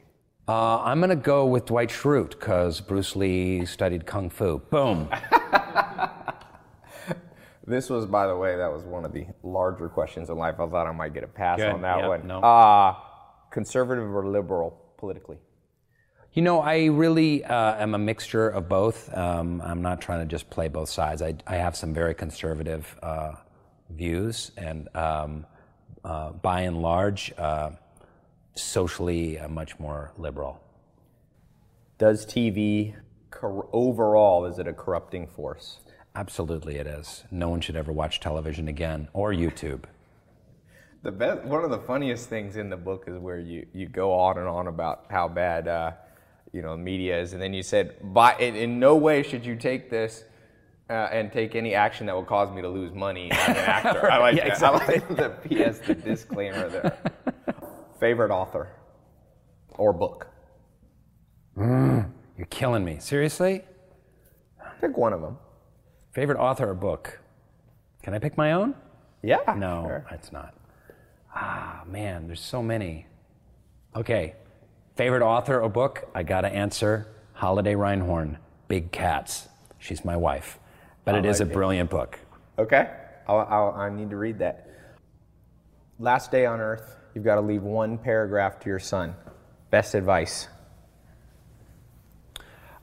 Uh, 0.48 0.82
I'm 0.82 1.00
going 1.00 1.10
to 1.12 1.16
go 1.16 1.46
with 1.46 1.66
Dwight 1.66 1.90
Schrute 1.90 2.32
because 2.32 2.82
Bruce 2.82 3.16
Lee 3.16 3.66
studied 3.66 4.06
kung 4.06 4.30
fu. 4.30 4.60
Boom. 4.70 5.10
This 7.68 7.88
was, 7.88 8.08
by 8.08 8.26
the 8.26 8.36
way, 8.36 8.58
that 8.58 8.72
was 8.72 8.82
one 8.84 9.06
of 9.06 9.14
the 9.14 9.28
larger 9.44 9.90
questions 9.90 10.32
in 10.32 10.38
life. 10.40 10.56
I 10.60 10.68
thought 10.68 10.88
I 10.88 10.92
might 10.92 11.14
get 11.14 11.24
a 11.24 11.28
pass 11.28 11.60
Good. 11.60 11.70
on 11.72 11.84
that 11.84 12.00
Yep, 12.00 12.08
one. 12.10 12.28
no. 12.28 12.40
Uh, 12.40 12.96
conservative 13.52 14.10
or 14.12 14.28
liberal 14.28 14.76
politically? 14.98 15.38
You 16.34 16.44
know, 16.44 16.62
I 16.62 16.86
really 16.86 17.44
uh, 17.44 17.82
am 17.82 17.96
a 17.96 17.98
mixture 17.98 18.48
of 18.48 18.70
both. 18.70 19.12
Um, 19.18 19.62
I'm 19.62 19.82
not 19.82 20.00
trying 20.00 20.20
to 20.20 20.26
just 20.28 20.48
play 20.52 20.68
both 20.68 20.90
sides. 20.90 21.24
I, 21.24 21.34
I 21.48 21.56
have 21.56 21.76
some 21.76 21.92
very 21.92 22.14
conservative 22.14 22.96
uh, 23.02 23.34
views, 23.90 24.52
and 24.56 24.96
um, 24.96 25.48
uh, 26.04 26.34
by 26.34 26.62
and 26.62 26.84
large, 26.84 27.34
uh, 27.36 27.72
socially, 28.54 29.40
uh, 29.40 29.48
much 29.48 29.80
more 29.80 30.12
liberal. 30.18 30.62
Does 31.98 32.28
TV 32.28 32.94
cor- 33.32 33.68
overall 33.74 34.46
is 34.46 34.60
it 34.60 34.68
a 34.68 34.74
corrupting 34.74 35.26
force? 35.26 35.80
Absolutely, 36.16 36.76
it 36.76 36.86
is. 36.86 37.24
No 37.32 37.50
one 37.50 37.60
should 37.60 37.76
ever 37.76 37.92
watch 37.92 38.20
television 38.20 38.68
again 38.68 39.08
or 39.14 39.32
YouTube. 39.32 39.86
The 41.02 41.12
best, 41.12 41.44
one 41.46 41.64
of 41.64 41.72
the 41.72 41.80
funniest 41.80 42.30
things 42.30 42.56
in 42.56 42.70
the 42.70 42.78
book 42.78 43.06
is 43.08 43.18
where 43.18 43.40
you, 43.40 43.66
you 43.74 43.88
go 43.88 44.14
on 44.14 44.38
and 44.38 44.48
on 44.48 44.68
about 44.68 45.06
how 45.10 45.28
bad 45.28 45.68
uh, 45.68 45.92
you 46.54 46.62
know 46.62 46.76
media 46.78 47.20
is, 47.20 47.34
and 47.34 47.42
then 47.42 47.54
you 47.54 47.64
said, 47.64 47.96
"By 48.14 48.36
in, 48.38 48.56
in 48.56 48.80
no 48.80 48.96
way 48.96 49.24
should 49.24 49.46
you 49.46 49.56
take 49.56 49.90
this 49.90 50.24
uh, 50.90 50.94
and 51.12 51.32
take 51.32 51.56
any 51.56 51.74
action 51.76 52.08
that 52.08 52.16
will 52.16 52.26
cause 52.26 52.52
me 52.52 52.62
to 52.62 52.70
lose 52.70 52.94
money 52.94 53.32
as 53.32 53.50
an 53.50 53.56
actor." 53.58 54.12
I 54.12 54.18
like 54.20 54.36
Yeah, 54.36 54.54
that. 54.56 54.64
I 54.64 54.86
like 54.88 55.08
the 55.10 55.30
PS, 55.44 55.80
the 55.80 55.96
disclaimer 55.96 56.70
there. 56.70 56.98
Favorite 58.00 58.32
author 58.32 58.70
or 59.72 59.92
book? 59.94 60.28
You're 61.58 62.46
killing 62.50 62.86
me. 62.86 62.98
Seriously? 63.00 63.64
Pick 64.80 64.98
one 64.98 65.12
of 65.12 65.20
them. 65.22 65.38
Favorite 66.14 66.38
author 66.38 66.70
or 66.70 66.74
book? 66.74 67.20
Can 68.02 68.14
I 68.14 68.20
pick 68.20 68.38
my 68.38 68.54
own? 68.54 68.76
Yeah. 69.22 69.40
No, 69.58 69.84
sure. 69.86 70.06
it's 70.12 70.32
not. 70.32 70.54
Ah, 71.36 71.84
man, 71.86 72.28
there's 72.28 72.40
so 72.40 72.64
many. 72.64 73.08
Okay, 73.96 74.36
favorite 75.00 75.22
author 75.22 75.62
or 75.62 75.70
book? 75.70 76.10
I 76.14 76.24
gotta 76.24 76.50
answer 76.50 77.08
Holiday 77.32 77.74
Reinhorn, 77.74 78.36
Big 78.68 78.92
Cats. 78.92 79.48
She's 79.78 80.04
my 80.04 80.18
wife. 80.18 80.60
But 81.06 81.16
it 81.16 81.26
is 81.26 81.40
a 81.40 81.46
like 81.46 81.52
it. 81.52 81.54
brilliant 81.54 81.90
book. 81.90 82.20
Okay. 82.58 82.92
I'll, 83.26 83.40
I'll, 83.50 83.74
I 83.78 83.90
need 83.90 84.10
to 84.10 84.18
read 84.18 84.40
that. 84.40 84.70
Last 86.00 86.32
day 86.32 86.46
on 86.46 86.60
earth, 86.60 86.98
you've 87.16 87.24
got 87.24 87.36
to 87.36 87.42
leave 87.42 87.64
one 87.64 87.98
paragraph 87.98 88.60
to 88.60 88.70
your 88.70 88.80
son. 88.80 89.16
Best 89.72 89.96
advice. 89.96 90.50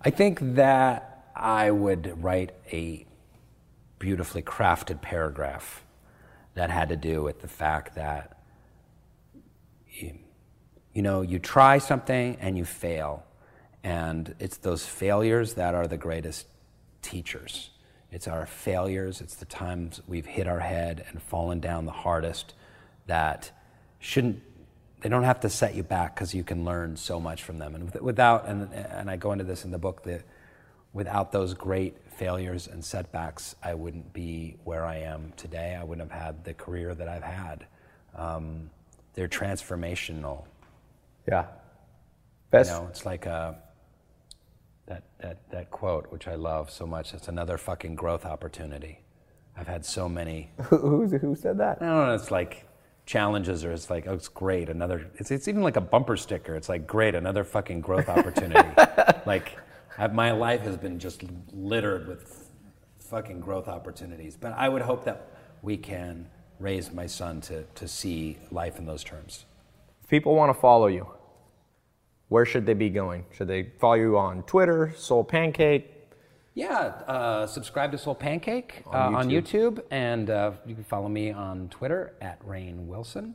I 0.00 0.08
think 0.08 0.38
that 0.54 1.28
I 1.36 1.70
would 1.70 2.24
write 2.24 2.52
a 2.72 3.04
beautifully 3.98 4.40
crafted 4.40 5.02
paragraph 5.02 5.84
that 6.54 6.70
had 6.70 6.88
to 6.88 6.96
do 6.96 7.22
with 7.22 7.42
the 7.42 7.48
fact 7.48 7.94
that 7.96 8.35
you 10.96 11.02
know 11.02 11.20
you 11.20 11.38
try 11.38 11.76
something 11.76 12.38
and 12.40 12.56
you 12.56 12.64
fail. 12.64 13.22
And 13.84 14.34
it's 14.38 14.56
those 14.56 14.86
failures 14.86 15.52
that 15.54 15.74
are 15.74 15.86
the 15.86 15.98
greatest 15.98 16.46
teachers. 17.02 17.68
It's 18.10 18.26
our 18.26 18.46
failures. 18.46 19.20
It's 19.20 19.34
the 19.34 19.44
times 19.44 20.00
we've 20.08 20.24
hit 20.24 20.48
our 20.48 20.60
head 20.60 21.04
and 21.10 21.20
fallen 21.20 21.60
down 21.60 21.84
the 21.84 21.92
hardest 21.92 22.54
that 23.06 23.50
shouldn't 23.98 24.42
they 25.02 25.10
don't 25.10 25.24
have 25.24 25.40
to 25.40 25.50
set 25.50 25.74
you 25.74 25.82
back 25.82 26.14
because 26.14 26.34
you 26.34 26.42
can 26.42 26.64
learn 26.64 26.96
so 26.96 27.20
much 27.20 27.42
from 27.42 27.58
them. 27.58 27.74
And 27.74 27.92
without 28.00 28.48
and, 28.48 28.72
and 28.72 29.10
i 29.10 29.16
go 29.16 29.32
into 29.32 29.44
this 29.44 29.66
in 29.66 29.72
the 29.72 29.78
book 29.78 30.02
that 30.04 30.22
without 30.94 31.30
those 31.30 31.52
great 31.52 31.94
failures 32.10 32.68
and 32.68 32.82
setbacks 32.82 33.54
i 33.62 33.74
wouldn't 33.74 34.14
be 34.14 34.56
where 34.64 34.86
i 34.86 34.96
am 34.96 35.34
today. 35.36 35.76
I 35.78 35.84
wouldn't 35.84 36.10
have 36.10 36.22
had 36.22 36.44
the 36.44 36.54
career 36.54 36.94
that 36.94 37.06
i've 37.06 37.22
had. 37.22 37.66
Um, 38.14 38.70
they're 39.12 39.28
transformational 39.28 40.46
Yeah. 41.28 41.46
Best. 42.50 42.70
you 42.70 42.76
know 42.78 42.86
it's 42.88 43.04
like 43.04 43.26
uh, 43.26 43.54
that, 44.86 45.02
that, 45.18 45.50
that 45.50 45.70
quote 45.70 46.10
which 46.12 46.28
i 46.28 46.36
love 46.36 46.70
so 46.70 46.86
much 46.86 47.12
it's 47.12 47.28
another 47.28 47.58
fucking 47.58 47.96
growth 47.96 48.24
opportunity 48.24 49.00
i've 49.56 49.66
had 49.66 49.84
so 49.84 50.08
many 50.08 50.50
Who, 50.64 50.76
who's, 50.78 51.12
who 51.20 51.34
said 51.34 51.58
that? 51.58 51.78
I 51.82 51.86
don't 51.86 52.06
know. 52.06 52.14
It's 52.14 52.30
like 52.30 52.66
challenges, 53.06 53.64
or 53.64 53.72
it's 53.72 53.88
like, 53.90 54.06
oh, 54.06 54.14
it's 54.14 54.28
great. 54.28 54.68
Another. 54.68 55.08
It's 55.16 55.30
it's 55.30 55.48
even 55.48 55.62
like 55.62 55.76
a 55.76 55.80
bumper 55.80 56.16
sticker. 56.16 56.54
It's 56.56 56.68
like 56.68 56.86
great, 56.86 57.14
another 57.14 57.44
fucking 57.44 57.80
growth 57.80 58.08
opportunity. 58.08 58.68
like, 59.26 59.58
I, 59.98 60.08
my 60.08 60.32
life 60.32 60.62
has 60.62 60.76
been 60.76 60.98
just 60.98 61.22
littered 61.52 62.08
with 62.08 62.50
fucking 62.98 63.40
growth 63.40 63.68
opportunities. 63.68 64.36
But 64.36 64.52
I 64.52 64.68
would 64.68 64.82
hope 64.82 65.04
that 65.04 65.30
we 65.62 65.76
can 65.76 66.28
raise 66.58 66.92
my 66.92 67.06
son 67.06 67.40
to 67.42 67.62
to 67.76 67.88
see 67.88 68.38
life 68.50 68.78
in 68.78 68.86
those 68.86 69.04
terms. 69.04 69.46
If 70.02 70.08
people 70.10 70.34
want 70.34 70.54
to 70.54 70.60
follow 70.60 70.88
you, 70.88 71.06
where 72.28 72.44
should 72.44 72.66
they 72.66 72.74
be 72.74 72.90
going? 72.90 73.24
Should 73.32 73.48
they 73.48 73.70
follow 73.78 73.94
you 73.94 74.18
on 74.18 74.42
Twitter, 74.44 74.92
Soul 74.96 75.24
Pancake? 75.24 75.92
Yeah, 76.54 77.02
uh, 77.06 77.46
subscribe 77.46 77.92
to 77.92 77.98
Soul 77.98 78.14
Pancake 78.14 78.82
uh, 78.86 78.90
On 78.90 79.14
on 79.14 79.28
YouTube. 79.28 79.74
YouTube, 79.74 79.82
and 79.90 80.30
uh, 80.30 80.52
you 80.64 80.74
can 80.74 80.84
follow 80.84 81.08
me 81.08 81.30
on 81.30 81.68
Twitter 81.68 82.14
at 82.20 82.44
Rainn 82.46 82.86
Wilson, 82.86 83.34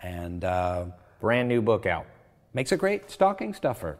and 0.00 0.44
uh, 0.44 0.86
Brand 1.20 1.48
new 1.48 1.62
book 1.62 1.86
out. 1.86 2.06
makes 2.52 2.72
a 2.72 2.76
great 2.76 3.08
stocking 3.08 3.54
stuffer. 3.54 3.96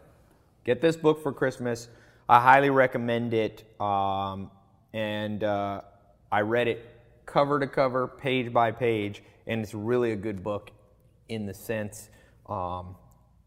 Get 0.65 0.81
this 0.81 0.97
book 0.97 1.23
for 1.23 1.33
Christmas. 1.33 1.89
I 2.29 2.41
highly 2.41 2.71
recommend 2.71 3.33
it. 3.33 3.65
Um, 3.81 4.51
and 4.93 5.45
uh, 5.45 5.83
I 6.31 6.41
read 6.41 6.67
it 6.69 6.85
cover 7.27 7.61
to 7.61 7.67
cover, 7.67 8.09
page 8.09 8.53
by 8.53 8.73
page, 8.73 9.23
and 9.47 9.61
it's 9.61 9.73
really 9.73 10.13
a 10.13 10.17
good 10.17 10.43
book 10.43 10.71
in 11.29 11.47
the 11.47 11.55
sense 11.55 12.11
um, 12.49 12.97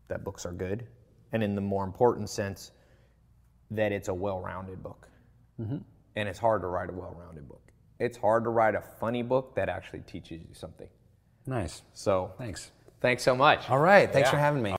that 0.07 0.23
books 0.23 0.45
are 0.45 0.51
good, 0.51 0.85
and 1.31 1.43
in 1.43 1.55
the 1.55 1.61
more 1.61 1.83
important 1.83 2.29
sense 2.29 2.71
that 3.71 3.91
it's 3.91 4.07
a 4.07 4.13
well 4.13 4.39
rounded 4.41 4.81
book. 4.83 5.07
Mm-hmm. 5.59 5.77
And 6.17 6.29
it's 6.29 6.39
hard 6.39 6.61
to 6.61 6.67
write 6.67 6.89
a 6.89 6.93
well 6.93 7.15
rounded 7.19 7.47
book. 7.47 7.61
It's 7.99 8.17
hard 8.17 8.43
to 8.43 8.49
write 8.49 8.75
a 8.75 8.81
funny 8.99 9.23
book 9.23 9.55
that 9.55 9.69
actually 9.69 10.01
teaches 10.01 10.41
you 10.41 10.53
something. 10.53 10.87
Nice. 11.45 11.81
So 11.93 12.33
Thanks. 12.37 12.71
thanks 13.01 13.23
so 13.23 13.35
much. 13.35 13.69
All 13.69 13.79
right. 13.79 14.11
Thanks 14.11 14.27
Yeah. 14.27 14.31
for 14.31 14.37
having 14.37 14.61
me. 14.61 14.75